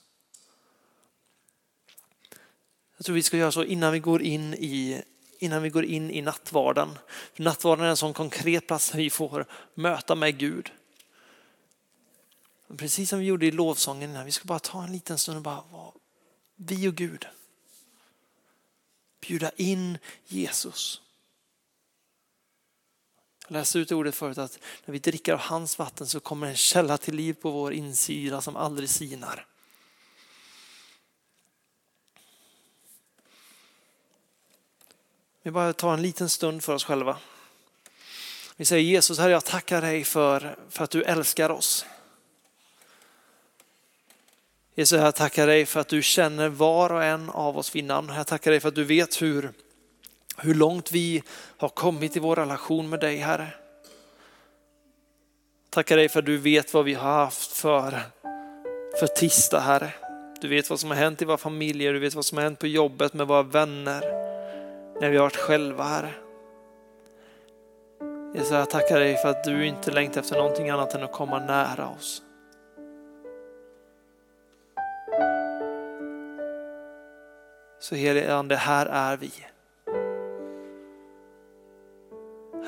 Jag 2.98 3.06
tror 3.06 3.15
vi 3.15 3.24
ska 3.24 3.38
göra 3.38 3.52
så 3.52 3.63
innan 3.63 3.94
vi 3.94 4.00
går 4.00 4.22
in 4.22 4.54
i, 4.54 5.02
innan 5.39 5.63
vi 5.63 5.70
går 5.70 5.86
in 5.86 6.12
i 6.12 6.22
nattvarden. 6.22 6.98
För 7.34 7.44
nattvarden 7.44 7.86
är 7.86 7.89
en 7.89 7.98
sån 7.98 8.13
konkret 8.13 8.67
plats 8.67 8.91
där 8.91 8.98
vi 8.98 9.10
får 9.10 9.46
möta 9.74 10.15
med 10.15 10.38
Gud. 10.38 10.72
Precis 12.78 13.10
som 13.10 13.20
vi 13.20 13.26
gjorde 13.26 13.46
i 13.46 13.52
lovsången 13.52 14.10
innan, 14.10 14.26
vi 14.26 14.32
ska 14.32 14.46
bara 14.46 14.60
ta 14.60 14.84
en 14.84 14.91
liten 14.91 15.17
stund 15.17 15.38
och 15.38 15.44
bara 15.44 15.63
vara 15.72 15.91
vi 16.56 16.88
och 16.88 16.96
Gud. 16.96 17.28
Bjuda 19.22 19.52
in 19.56 19.98
Jesus. 20.26 21.02
Jag 23.52 23.58
läste 23.58 23.80
ut 23.80 23.92
ordet 23.92 24.16
förut 24.16 24.38
att 24.38 24.60
när 24.86 24.92
vi 24.92 25.00
dricker 25.00 25.34
av 25.34 25.40
hans 25.40 25.80
vatten 25.80 26.08
så 26.08 26.20
kommer 26.20 26.48
en 26.48 26.56
källa 26.56 26.98
till 26.98 27.16
liv 27.16 27.34
på 27.34 27.52
vår 27.52 27.74
insida 27.74 28.42
som 28.42 28.56
aldrig 28.56 28.90
sinar. 28.90 29.46
Vi 35.42 35.52
bara 35.52 35.74
tar 35.74 35.94
en 35.94 36.02
liten 36.02 36.30
stund 36.30 36.64
för 36.64 36.74
oss 36.74 36.84
själva. 36.84 37.18
Vi 38.56 38.66
säger 38.66 38.84
Jesus, 38.84 39.20
Herre 39.20 39.32
jag 39.32 39.46
tackar 39.46 39.82
dig 39.82 40.04
för, 40.04 40.56
för 40.70 40.84
att 40.84 40.92
du 40.92 41.04
älskar 41.04 41.50
oss. 41.50 41.86
Jesus, 44.76 45.00
jag 45.00 45.16
tackar 45.16 45.48
dig 45.48 45.66
för 45.66 45.80
att 45.80 45.88
du 45.88 46.02
känner 46.02 46.50
var 46.50 46.92
och 46.92 47.04
en 47.04 47.30
av 47.30 47.58
oss 47.58 47.76
vid 47.76 47.84
namn. 47.84 48.14
Jag 48.16 48.28
tackar 48.28 48.52
dig 48.52 48.60
för 48.60 48.68
att 48.68 48.76
du 48.76 48.84
vet 48.84 49.22
hur, 49.22 49.54
hur 50.41 50.54
långt 50.54 50.91
vi 50.91 51.23
har 51.58 51.69
kommit 51.69 52.17
i 52.17 52.19
vår 52.19 52.36
relation 52.36 52.89
med 52.89 52.99
dig, 52.99 53.17
Herre. 53.17 53.47
Tackar 55.69 55.97
dig 55.97 56.10
för 56.10 56.19
att 56.19 56.25
du 56.25 56.38
vet 56.38 56.73
vad 56.73 56.86
vi 56.86 56.93
har 56.93 57.12
haft 57.12 57.51
för, 57.51 57.99
för 58.99 59.08
tisdag, 59.08 59.60
Herre. 59.60 59.93
Du 60.41 60.47
vet 60.47 60.69
vad 60.69 60.80
som 60.80 60.89
har 60.89 60.97
hänt 60.97 61.21
i 61.21 61.25
våra 61.25 61.38
familjer, 61.38 61.93
du 61.93 61.99
vet 61.99 62.13
vad 62.13 62.25
som 62.25 62.38
har 62.38 62.43
hänt 62.43 62.60
på 62.60 62.67
jobbet 62.67 63.13
med 63.13 63.27
våra 63.27 63.43
vänner, 63.43 64.01
när 65.01 65.10
vi 65.10 65.17
har 65.17 65.23
varit 65.23 65.36
själva, 65.36 65.84
Herre. 65.84 66.13
Jesus, 68.36 68.51
jag 68.51 68.69
tackar 68.69 68.99
dig 68.99 69.17
för 69.17 69.30
att 69.30 69.43
du 69.43 69.67
inte 69.67 69.91
längtar 69.91 70.21
efter 70.21 70.36
någonting 70.36 70.69
annat 70.69 70.93
än 70.93 71.04
att 71.04 71.12
komma 71.12 71.39
nära 71.39 71.89
oss. 71.89 72.21
Så 77.80 77.95
helige 77.95 78.36
Ande, 78.36 78.56
här 78.56 78.86
är 78.86 79.17
vi. 79.17 79.32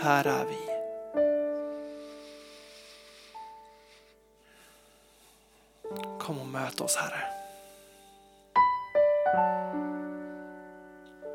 Här 0.01 0.27
är 0.27 0.45
vi. 0.45 0.73
Kom 6.19 6.39
och 6.39 6.47
möt 6.47 6.82
oss 6.82 6.95
Herre. 6.95 7.34